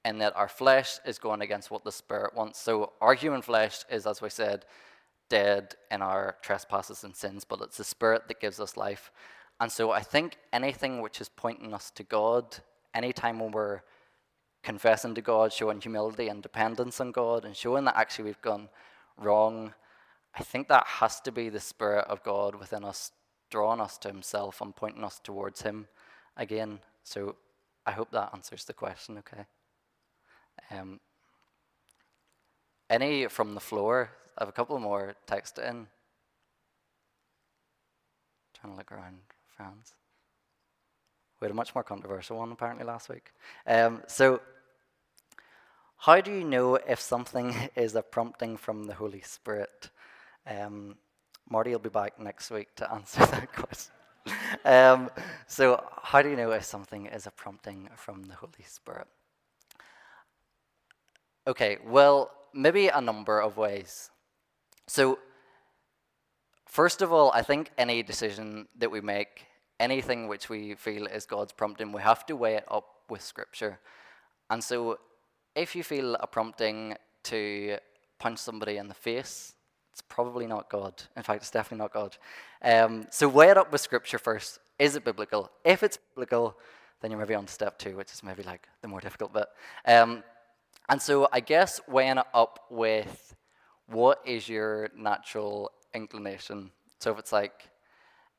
in 0.08 0.18
that 0.18 0.36
our 0.36 0.48
flesh 0.48 0.98
is 1.04 1.18
going 1.18 1.42
against 1.42 1.70
what 1.70 1.84
the 1.84 1.92
Spirit 1.92 2.34
wants. 2.34 2.58
So, 2.60 2.92
our 3.00 3.14
human 3.14 3.42
flesh 3.42 3.84
is, 3.90 4.06
as 4.06 4.20
we 4.20 4.30
said, 4.30 4.64
dead 5.28 5.74
in 5.90 6.02
our 6.02 6.36
trespasses 6.42 7.04
and 7.04 7.14
sins, 7.14 7.44
but 7.44 7.60
it's 7.60 7.76
the 7.76 7.84
Spirit 7.84 8.22
that 8.28 8.40
gives 8.40 8.60
us 8.60 8.76
life. 8.76 9.10
And 9.60 9.70
so 9.70 9.90
I 9.90 10.00
think 10.00 10.38
anything 10.52 11.00
which 11.00 11.20
is 11.20 11.28
pointing 11.28 11.74
us 11.74 11.90
to 11.92 12.02
God, 12.02 12.58
anytime 12.94 13.40
when 13.40 13.50
we're 13.50 13.80
confessing 14.62 15.14
to 15.14 15.22
God, 15.22 15.52
showing 15.52 15.80
humility 15.80 16.28
and 16.28 16.42
dependence 16.42 17.00
on 17.00 17.12
God, 17.12 17.44
and 17.44 17.56
showing 17.56 17.84
that 17.84 17.96
actually 17.96 18.26
we've 18.26 18.42
gone 18.42 18.68
wrong, 19.16 19.74
I 20.34 20.42
think 20.42 20.68
that 20.68 20.86
has 20.86 21.20
to 21.22 21.32
be 21.32 21.48
the 21.48 21.60
Spirit 21.60 22.06
of 22.08 22.22
God 22.22 22.54
within 22.54 22.84
us, 22.84 23.12
drawing 23.50 23.80
us 23.80 23.98
to 23.98 24.08
Himself 24.08 24.60
and 24.60 24.74
pointing 24.74 25.04
us 25.04 25.20
towards 25.22 25.62
Him 25.62 25.88
again. 26.36 26.78
So 27.02 27.36
I 27.84 27.92
hope 27.92 28.12
that 28.12 28.30
answers 28.32 28.64
the 28.64 28.74
question 28.74 29.18
okay. 29.18 29.46
Um, 30.70 31.00
any 32.90 33.26
from 33.26 33.54
the 33.54 33.60
floor? 33.60 34.10
I 34.36 34.42
have 34.42 34.48
a 34.48 34.52
couple 34.52 34.78
more 34.78 35.14
text 35.26 35.58
in. 35.58 35.86
Trying 38.54 38.72
to 38.72 38.78
look 38.78 38.92
around 38.92 39.18
friends. 39.56 39.94
We 41.40 41.46
had 41.46 41.52
a 41.52 41.54
much 41.54 41.74
more 41.74 41.84
controversial 41.84 42.38
one 42.38 42.50
apparently 42.50 42.84
last 42.84 43.08
week. 43.08 43.32
Um, 43.66 44.02
so, 44.06 44.40
how 45.98 46.20
do 46.20 46.32
you 46.32 46.44
know 46.44 46.76
if 46.76 47.00
something 47.00 47.54
is 47.76 47.94
a 47.94 48.02
prompting 48.02 48.56
from 48.56 48.84
the 48.84 48.94
Holy 48.94 49.20
Spirit? 49.20 49.90
Um, 50.46 50.96
Marty 51.48 51.70
will 51.70 51.78
be 51.78 51.88
back 51.88 52.20
next 52.20 52.50
week 52.50 52.74
to 52.76 52.92
answer 52.92 53.20
that 53.26 53.52
question. 53.52 53.92
um, 54.64 55.10
so, 55.46 55.84
how 56.02 56.22
do 56.22 56.30
you 56.30 56.36
know 56.36 56.50
if 56.52 56.64
something 56.64 57.06
is 57.06 57.26
a 57.26 57.30
prompting 57.30 57.88
from 57.96 58.24
the 58.24 58.34
Holy 58.34 58.64
Spirit? 58.66 59.06
Okay, 61.48 61.78
well, 61.86 62.30
maybe 62.52 62.88
a 62.88 63.00
number 63.00 63.40
of 63.40 63.56
ways. 63.56 64.10
So, 64.86 65.18
first 66.66 67.00
of 67.00 67.10
all, 67.10 67.32
I 67.32 67.40
think 67.40 67.70
any 67.78 68.02
decision 68.02 68.68
that 68.76 68.90
we 68.90 69.00
make, 69.00 69.46
anything 69.80 70.28
which 70.28 70.50
we 70.50 70.74
feel 70.74 71.06
is 71.06 71.24
God's 71.24 71.52
prompting, 71.52 71.90
we 71.90 72.02
have 72.02 72.26
to 72.26 72.36
weigh 72.36 72.56
it 72.56 72.66
up 72.70 72.84
with 73.08 73.22
Scripture. 73.22 73.78
And 74.50 74.62
so, 74.62 74.98
if 75.54 75.74
you 75.74 75.82
feel 75.82 76.16
a 76.16 76.26
prompting 76.26 76.96
to 77.24 77.78
punch 78.18 78.40
somebody 78.40 78.76
in 78.76 78.88
the 78.88 79.00
face, 79.08 79.54
it's 79.90 80.02
probably 80.02 80.46
not 80.46 80.68
God. 80.68 81.02
In 81.16 81.22
fact, 81.22 81.40
it's 81.40 81.50
definitely 81.50 81.82
not 81.82 81.94
God. 81.94 82.18
Um, 82.60 83.06
so, 83.10 83.26
weigh 83.26 83.48
it 83.48 83.56
up 83.56 83.72
with 83.72 83.80
Scripture 83.80 84.18
first. 84.18 84.58
Is 84.78 84.96
it 84.96 85.02
biblical? 85.02 85.50
If 85.64 85.82
it's 85.82 85.96
biblical, 85.96 86.58
then 87.00 87.10
you're 87.10 87.18
maybe 87.18 87.34
on 87.34 87.46
to 87.46 87.52
step 87.52 87.78
two, 87.78 87.96
which 87.96 88.12
is 88.12 88.22
maybe 88.22 88.42
like 88.42 88.68
the 88.82 88.88
more 88.88 89.00
difficult 89.00 89.32
bit. 89.32 89.46
Um, 89.86 90.22
and 90.88 91.00
so, 91.00 91.28
I 91.32 91.40
guess 91.40 91.80
weighing 91.86 92.18
it 92.18 92.26
up 92.32 92.60
with 92.70 93.36
what 93.86 94.20
is 94.24 94.48
your 94.48 94.90
natural 94.96 95.70
inclination? 95.94 96.70
So 96.98 97.12
if 97.12 97.18
it's 97.18 97.32
like, 97.32 97.68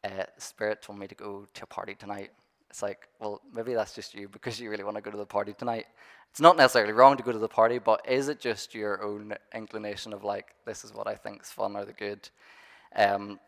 uh, 0.04 0.26
Spirit 0.38 0.82
told 0.82 0.98
me 0.98 1.08
to 1.08 1.16
go 1.16 1.46
to 1.54 1.64
a 1.64 1.68
party 1.68 1.96
tonight, 1.96 2.32
it's 2.70 2.82
like, 2.82 3.08
well, 3.20 3.42
maybe 3.54 3.74
that's 3.74 3.94
just 3.94 4.14
you 4.14 4.30
because 4.30 4.60
you 4.60 4.70
really 4.70 4.84
want 4.84 4.96
to 4.96 5.02
go 5.02 5.12
to 5.12 5.18
the 5.18 5.26
party 5.26 5.54
tonight. 5.54 5.86
It's 6.32 6.42
not 6.42 6.58
necessarily 6.58 6.94
wrong 6.94 7.18
to 7.18 7.24
go 7.24 7.32
to 7.32 7.40
the 7.40 7.48
party, 7.48 7.80
but 7.80 8.08
is 8.08 8.30
it 8.30 8.40
just 8.40 8.76
your 8.76 9.04
own 9.04 9.34
inclination 9.54 10.14
of 10.14 10.24
like, 10.24 10.54
this 10.66 10.84
is 10.84 10.94
what 10.94 11.08
I 11.08 11.16
think 11.16 11.42
is 11.42 11.50
fun 11.50 11.76
or 11.76 11.86
the 11.86 11.94
good? 11.94 12.30
Um, 12.96 13.40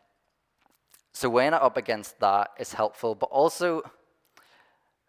so 1.14 1.30
weighing 1.30 1.54
it 1.54 1.62
up 1.62 1.78
against 1.78 2.20
that 2.20 2.52
is 2.60 2.74
helpful, 2.74 3.14
but 3.14 3.28
also 3.28 3.84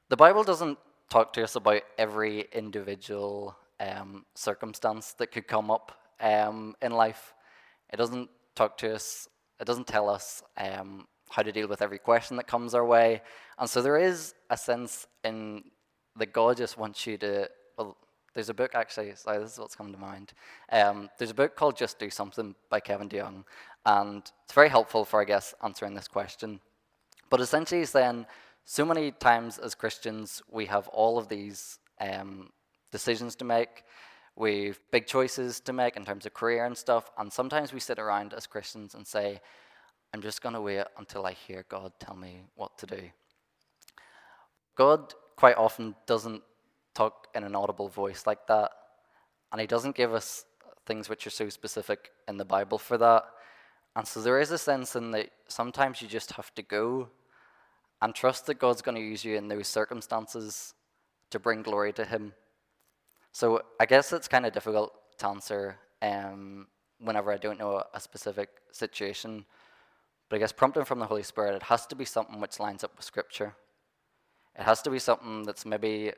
the 0.09 0.16
Bible 0.16 0.44
doesn't 0.44 0.78
talk 1.09 1.33
to 1.35 1.44
us 1.44 1.57
about 1.57 1.83
every 1.96 2.46
individual 2.52 3.57
um, 3.83 4.25
circumstance 4.35 5.12
that 5.14 5.33
could 5.33 5.47
come 5.47 5.71
up 5.71 5.92
um, 6.21 6.75
in 6.81 6.92
life. 6.92 7.35
It 7.92 7.97
doesn't 7.97 8.31
talk 8.55 8.79
to 8.79 8.95
us, 8.95 9.29
it 9.61 9.66
doesn't 9.66 9.87
tell 9.87 10.09
us 10.09 10.42
um, 10.57 11.07
how 11.31 11.42
to 11.42 11.53
deal 11.53 11.68
with 11.68 11.83
every 11.83 11.99
question 11.99 12.37
that 12.37 12.47
comes 12.47 12.75
our 12.75 12.85
way. 12.85 13.23
And 13.59 13.68
so 13.68 13.83
there 13.83 13.99
is 13.99 14.35
a 14.51 14.57
sense 14.57 15.07
in 15.25 15.64
that 16.16 16.33
God 16.33 16.57
just 16.59 16.79
wants 16.79 17.07
you 17.07 17.16
to. 17.18 17.49
Well, 17.77 17.97
there's 18.35 18.49
a 18.49 18.55
book 18.55 18.75
actually, 18.75 19.14
sorry, 19.14 19.38
this 19.38 19.55
is 19.55 19.59
what's 19.59 19.75
come 19.75 19.92
to 19.92 19.99
mind. 19.99 20.33
Um, 20.71 21.11
there's 21.18 21.31
a 21.31 21.35
book 21.35 21.57
called 21.57 21.77
Just 21.77 21.99
Do 21.99 22.09
Something 22.09 22.55
by 22.71 22.81
Kevin 22.81 23.09
DeYoung, 23.09 23.45
and 23.85 24.23
it's 24.45 24.55
very 24.55 24.68
helpful 24.68 25.05
for, 25.05 25.21
I 25.21 25.25
guess, 25.25 25.55
answering 25.62 25.95
this 25.95 26.09
question. 26.09 26.61
But 27.29 27.40
essentially, 27.40 27.81
he's 27.81 27.90
saying 27.90 28.27
so 28.64 28.85
many 28.85 29.11
times 29.11 29.59
as 29.59 29.75
Christians, 29.75 30.42
we 30.51 30.66
have 30.66 30.88
all 30.88 31.18
of 31.18 31.29
these 31.29 31.79
um, 32.01 32.51
decisions 32.92 33.35
to 33.37 33.44
make. 33.44 33.85
We've 34.37 34.78
big 34.92 35.07
choices 35.07 35.61
to 35.61 35.72
make 35.72 35.96
in 35.96 36.05
terms 36.05 36.24
of 36.24 36.33
career 36.33 36.64
and 36.64 36.76
stuff, 36.76 37.11
and 37.18 37.33
sometimes 37.33 37.72
we 37.72 37.81
sit 37.81 37.98
around 37.98 38.33
as 38.33 38.46
Christians 38.46 38.94
and 38.94 39.07
say, 39.07 39.40
I'm 40.14 40.22
just 40.22 40.42
going 40.42 40.55
to 40.55 40.61
wait 40.61 40.85
until 40.96 41.26
I 41.26 41.33
hear 41.33 41.64
God 41.68 41.92
tell 41.98 42.14
me 42.14 42.42
what 42.55 42.78
to 42.78 42.87
do. 42.87 43.02
God 44.76 45.14
quite 45.37 45.57
often 45.57 45.94
doesn't 46.07 46.42
talk 46.94 47.28
in 47.35 47.44
an 47.44 47.55
audible 47.55 47.88
voice 47.88 48.26
like 48.26 48.46
that, 48.46 48.70
and 49.50 49.61
He 49.61 49.66
doesn't 49.66 49.96
give 49.96 50.14
us 50.14 50.44
things 50.87 51.09
which 51.09 51.26
are 51.26 51.31
so 51.31 51.48
specific 51.48 52.11
in 52.28 52.37
the 52.37 52.44
Bible 52.44 52.78
for 52.78 52.96
that. 52.98 53.24
And 53.94 54.07
so 54.07 54.22
there 54.22 54.40
is 54.40 54.50
a 54.50 54.59
sense 54.59 54.96
in 54.96 55.11
that 55.11 55.31
sometimes 55.48 56.00
you 56.00 56.09
just 56.09 56.33
have 56.33 56.55
to 56.55 56.62
go 56.62 57.09
and 58.00 58.14
trust 58.14 58.46
that 58.46 58.59
God's 58.59 58.83
going 58.83 58.96
to 58.96 59.02
use 59.02 59.24
you 59.24 59.37
in 59.37 59.48
those 59.48 59.68
circumstances 59.68 60.74
to 61.31 61.38
bring 61.38 61.62
glory 61.62 61.92
to 61.92 62.05
Him. 62.05 62.33
So 63.33 63.62
I 63.81 63.87
guess 63.87 64.12
it's 64.12 64.29
kind 64.29 64.45
of 64.45 64.53
difficult 64.53 64.92
to 65.18 65.27
answer 65.29 65.77
um, 66.03 66.66
whenever 67.01 67.33
I 67.33 67.38
don't 67.38 67.59
know 67.59 67.83
a 67.95 68.01
specific 68.01 68.51
situation. 68.71 69.47
But 70.29 70.37
I 70.37 70.38
guess 70.40 70.53
prompting 70.53 70.85
from 70.85 70.99
the 70.99 71.07
Holy 71.07 71.23
Spirit, 71.23 71.55
it 71.55 71.62
has 71.64 71.87
to 71.87 71.97
be 71.97 72.05
something 72.05 72.40
which 72.40 72.61
lines 72.61 72.85
up 72.85 72.92
with 72.97 73.05
Scripture. 73.05 73.55
It 74.59 74.62
has 74.62 74.83
to 74.83 74.90
be 74.90 74.99
something 74.99 75.45
that's 75.45 75.64
maybe 75.64 76.12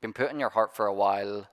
been 0.00 0.14
put 0.14 0.30
in 0.30 0.40
your 0.40 0.50
heart 0.50 0.74
for 0.74 0.86
a 0.86 0.94
while, 0.94 1.46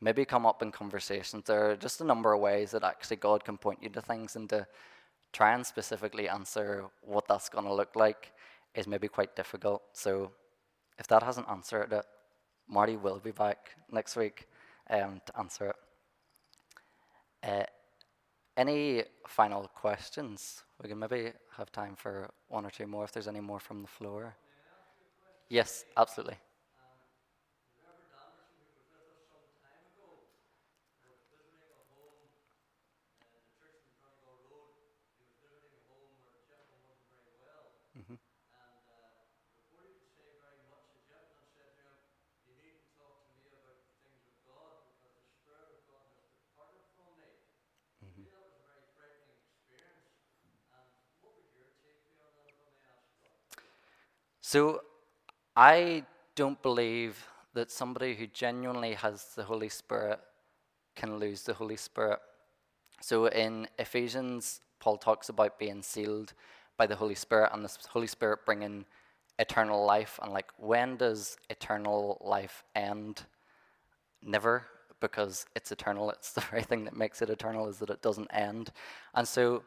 maybe 0.00 0.24
come 0.24 0.44
up 0.44 0.62
in 0.62 0.72
conversations. 0.72 1.44
There 1.46 1.70
are 1.70 1.76
just 1.76 2.00
a 2.00 2.04
number 2.04 2.32
of 2.32 2.40
ways 2.40 2.72
that 2.72 2.82
actually 2.82 3.16
God 3.16 3.44
can 3.44 3.58
point 3.58 3.82
you 3.82 3.88
to 3.90 4.00
things 4.00 4.34
and 4.34 4.48
to 4.50 4.66
try 5.32 5.54
and 5.54 5.64
specifically 5.64 6.28
answer 6.28 6.84
what 7.02 7.26
that's 7.28 7.48
going 7.48 7.64
to 7.64 7.72
look 7.72 7.94
like 7.96 8.32
is 8.74 8.86
maybe 8.86 9.08
quite 9.08 9.36
difficult. 9.36 9.82
So 9.92 10.32
if 10.98 11.06
that 11.08 11.22
hasn't 11.22 11.48
answered 11.48 11.92
it, 11.92 12.04
Marty 12.68 12.96
will 12.96 13.18
be 13.18 13.32
back 13.32 13.70
next 13.90 14.16
week 14.16 14.48
um, 14.90 15.20
to 15.26 15.38
answer 15.38 15.66
it. 15.68 15.76
Uh, 17.42 17.64
any 18.56 19.04
final 19.26 19.68
questions? 19.74 20.62
We 20.82 20.88
can 20.88 20.98
maybe 20.98 21.32
have 21.56 21.72
time 21.72 21.94
for 21.96 22.30
one 22.48 22.64
or 22.64 22.70
two 22.70 22.86
more 22.86 23.04
if 23.04 23.12
there's 23.12 23.28
any 23.28 23.40
more 23.40 23.58
from 23.60 23.82
the 23.82 23.88
floor. 23.88 24.34
Yes, 25.48 25.84
absolutely. 25.96 26.36
So 54.52 54.82
I 55.56 56.04
don't 56.34 56.60
believe 56.62 57.26
that 57.54 57.70
somebody 57.70 58.14
who 58.14 58.26
genuinely 58.26 58.92
has 58.92 59.24
the 59.34 59.44
Holy 59.44 59.70
Spirit 59.70 60.20
can 60.94 61.18
lose 61.18 61.42
the 61.44 61.54
Holy 61.54 61.78
Spirit. 61.78 62.18
So 63.00 63.28
in 63.28 63.66
Ephesians, 63.78 64.60
Paul 64.78 64.98
talks 64.98 65.30
about 65.30 65.58
being 65.58 65.80
sealed 65.80 66.34
by 66.76 66.86
the 66.86 66.96
Holy 66.96 67.14
Spirit 67.14 67.48
and 67.54 67.64
the 67.64 67.74
Holy 67.88 68.06
Spirit 68.06 68.40
bringing 68.44 68.84
eternal 69.38 69.86
life. 69.86 70.20
And 70.22 70.34
like, 70.34 70.50
when 70.58 70.98
does 70.98 71.38
eternal 71.48 72.18
life 72.20 72.62
end? 72.76 73.22
Never, 74.22 74.66
because 75.00 75.46
it's 75.56 75.72
eternal. 75.72 76.10
It's 76.10 76.34
the 76.34 76.40
very 76.50 76.64
thing 76.64 76.84
that 76.84 76.94
makes 76.94 77.22
it 77.22 77.30
eternal 77.30 77.70
is 77.70 77.78
that 77.78 77.88
it 77.88 78.02
doesn't 78.02 78.28
end. 78.34 78.70
And 79.14 79.26
so, 79.26 79.62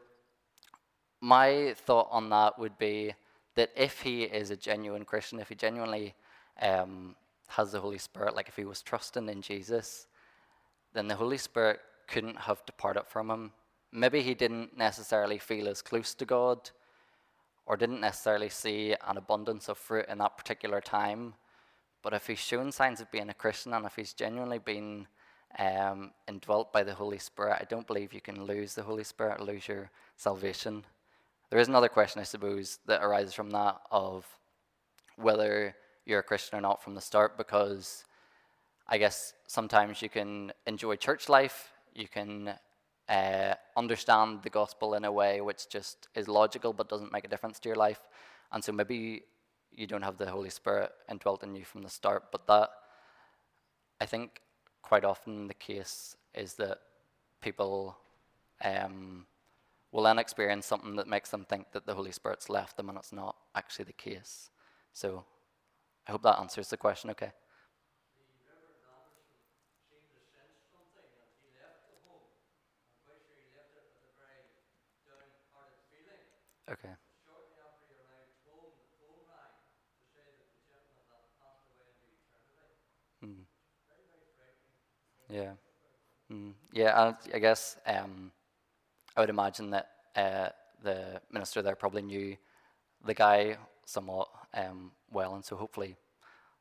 my 1.20 1.74
thought 1.76 2.06
on 2.12 2.30
that 2.30 2.56
would 2.56 2.78
be 2.78 3.16
that 3.56 3.70
if 3.76 4.00
he 4.00 4.22
is 4.22 4.50
a 4.50 4.56
genuine 4.56 5.04
Christian, 5.04 5.40
if 5.40 5.48
he 5.48 5.54
genuinely 5.54 6.14
um, 6.62 7.16
has 7.48 7.72
the 7.72 7.80
Holy 7.80 7.98
Spirit, 7.98 8.36
like 8.36 8.48
if 8.48 8.56
he 8.56 8.64
was 8.64 8.82
trusting 8.82 9.28
in 9.28 9.42
Jesus, 9.42 10.06
then 10.94 11.08
the 11.08 11.16
Holy 11.16 11.38
Spirit 11.38 11.80
couldn't 12.06 12.38
have 12.38 12.64
departed 12.66 13.04
from 13.06 13.30
him. 13.30 13.52
Maybe 13.92 14.22
he 14.22 14.34
didn't 14.34 14.76
necessarily 14.76 15.38
feel 15.38 15.68
as 15.68 15.82
close 15.82 16.14
to 16.14 16.24
God 16.24 16.70
or 17.66 17.76
didn't 17.76 18.00
necessarily 18.00 18.48
see 18.48 18.94
an 19.06 19.16
abundance 19.16 19.68
of 19.68 19.78
fruit 19.78 20.06
in 20.08 20.18
that 20.18 20.36
particular 20.36 20.80
time. 20.80 21.34
But 22.02 22.12
if 22.12 22.26
he's 22.26 22.38
shown 22.38 22.70
signs 22.72 23.00
of 23.00 23.10
being 23.10 23.30
a 23.30 23.34
Christian 23.34 23.72
and 23.72 23.84
if 23.84 23.96
he's 23.96 24.12
genuinely 24.12 24.58
been 24.58 25.06
um, 25.58 26.12
indwelt 26.28 26.72
by 26.72 26.82
the 26.82 26.94
Holy 26.94 27.18
Spirit, 27.18 27.58
I 27.60 27.64
don't 27.64 27.86
believe 27.86 28.12
you 28.12 28.20
can 28.20 28.44
lose 28.44 28.74
the 28.74 28.82
Holy 28.82 29.04
Spirit, 29.04 29.40
lose 29.40 29.66
your 29.66 29.90
salvation. 30.16 30.84
There 31.50 31.60
is 31.60 31.68
another 31.68 31.88
question, 31.88 32.20
I 32.20 32.24
suppose, 32.24 32.80
that 32.86 33.02
arises 33.02 33.32
from 33.32 33.50
that 33.50 33.80
of 33.90 34.26
whether 35.16 35.76
you're 36.04 36.20
a 36.20 36.24
Christian 36.24 36.58
or 36.58 36.60
not 36.60 36.82
from 36.82 36.94
the 36.94 37.00
start, 37.00 37.36
because 37.36 38.04
I 38.88 38.98
guess 38.98 39.32
sometimes 39.46 40.02
you 40.02 40.08
can 40.08 40.52
enjoy 40.66 40.96
church 40.96 41.28
life, 41.28 41.70
you 41.94 42.08
can 42.08 42.54
uh, 43.08 43.54
understand 43.76 44.42
the 44.42 44.50
gospel 44.50 44.94
in 44.94 45.04
a 45.04 45.12
way 45.12 45.40
which 45.40 45.68
just 45.68 46.08
is 46.16 46.26
logical 46.26 46.72
but 46.72 46.88
doesn't 46.88 47.12
make 47.12 47.24
a 47.24 47.28
difference 47.28 47.60
to 47.60 47.68
your 47.68 47.76
life. 47.76 48.00
And 48.52 48.62
so 48.62 48.72
maybe 48.72 49.22
you 49.70 49.86
don't 49.86 50.02
have 50.02 50.18
the 50.18 50.30
Holy 50.30 50.50
Spirit 50.50 50.90
indwelt 51.08 51.44
in 51.44 51.54
you 51.54 51.64
from 51.64 51.82
the 51.82 51.88
start, 51.88 52.24
but 52.32 52.46
that 52.48 52.70
I 54.00 54.06
think 54.06 54.40
quite 54.82 55.04
often 55.04 55.46
the 55.46 55.54
case 55.54 56.16
is 56.34 56.54
that 56.54 56.78
people 57.40 57.96
um, 58.64 59.26
will 59.96 60.02
then 60.02 60.18
experience 60.18 60.66
something 60.66 60.94
that 60.96 61.08
makes 61.08 61.30
them 61.30 61.46
think 61.48 61.72
that 61.72 61.86
the 61.86 61.94
Holy 61.94 62.12
Spirit's 62.12 62.50
left 62.50 62.76
them 62.76 62.90
and 62.90 62.98
it's 62.98 63.14
not 63.14 63.34
actually 63.54 63.86
the 63.86 63.94
case. 63.94 64.50
So 64.92 65.24
I 66.06 66.12
hope 66.12 66.22
that 66.22 66.38
answers 66.38 66.68
the 66.68 66.76
question 66.76 67.08
okay. 67.10 67.32
Okay. 76.70 76.90
Mm. 83.24 83.46
Frightening. 85.26 85.42
Yeah. 85.42 85.52
Mm. 86.36 86.52
Yeah, 86.72 87.14
I, 87.32 87.36
I 87.36 87.38
guess 87.38 87.78
um, 87.86 88.30
I 89.16 89.20
would 89.20 89.30
imagine 89.30 89.70
that 89.70 89.88
uh, 90.14 90.48
the 90.82 91.20
minister 91.32 91.62
there 91.62 91.74
probably 91.74 92.02
knew 92.02 92.36
the 93.04 93.14
guy 93.14 93.56
somewhat 93.86 94.28
um, 94.52 94.90
well, 95.10 95.34
and 95.34 95.44
so 95.44 95.56
hopefully 95.56 95.96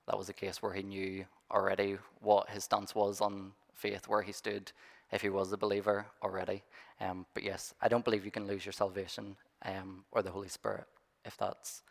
that 0.07 0.17
was 0.17 0.29
a 0.29 0.33
case 0.33 0.61
where 0.61 0.73
he 0.73 0.83
knew 0.83 1.25
already 1.51 1.97
what 2.21 2.49
his 2.49 2.63
stance 2.63 2.95
was 2.95 3.19
on 3.19 3.51
faith, 3.73 4.07
where 4.07 4.21
he 4.21 4.31
stood, 4.31 4.71
if 5.11 5.21
he 5.21 5.29
was 5.29 5.51
a 5.51 5.57
believer 5.57 6.05
already. 6.23 6.63
Um, 7.01 7.25
but 7.33 7.43
yes, 7.43 7.73
I 7.81 7.89
don't 7.89 8.05
believe 8.05 8.23
you 8.23 8.31
can 8.31 8.47
lose 8.47 8.65
your 8.65 8.73
salvation 8.73 9.35
um, 9.65 10.05
or 10.11 10.21
the 10.21 10.31
Holy 10.31 10.47
Spirit, 10.47 10.85
if 11.25 11.35
that's 11.37 11.81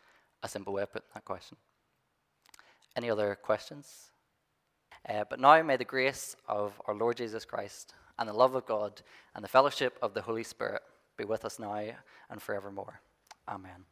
a 0.43 0.49
simple 0.49 0.73
way 0.73 0.83
of 0.83 0.93
putting 0.93 1.09
that 1.13 1.25
question. 1.27 1.59
Any 2.97 3.11
other 3.11 3.35
questions? 3.35 4.11
Uh, 5.07 5.25
but 5.29 5.41
now 5.41 5.63
may 5.63 5.77
the 5.77 5.85
grace 5.85 6.37
of 6.49 6.81
our 6.87 6.95
Lord 6.95 7.19
Jesus 7.19 7.45
Christ 7.45 7.93
and 8.19 8.29
the 8.29 8.33
love 8.33 8.55
of 8.55 8.67
God 8.67 9.03
and 9.35 9.45
the 9.45 9.49
fellowship 9.49 9.99
of 10.03 10.15
the 10.15 10.23
Holy 10.23 10.45
Spirit 10.45 10.83
be 11.17 11.25
with 11.25 11.45
us 11.45 11.59
now 11.59 11.73
and 12.31 12.43
forevermore. 12.43 13.01
Amen. 13.49 13.85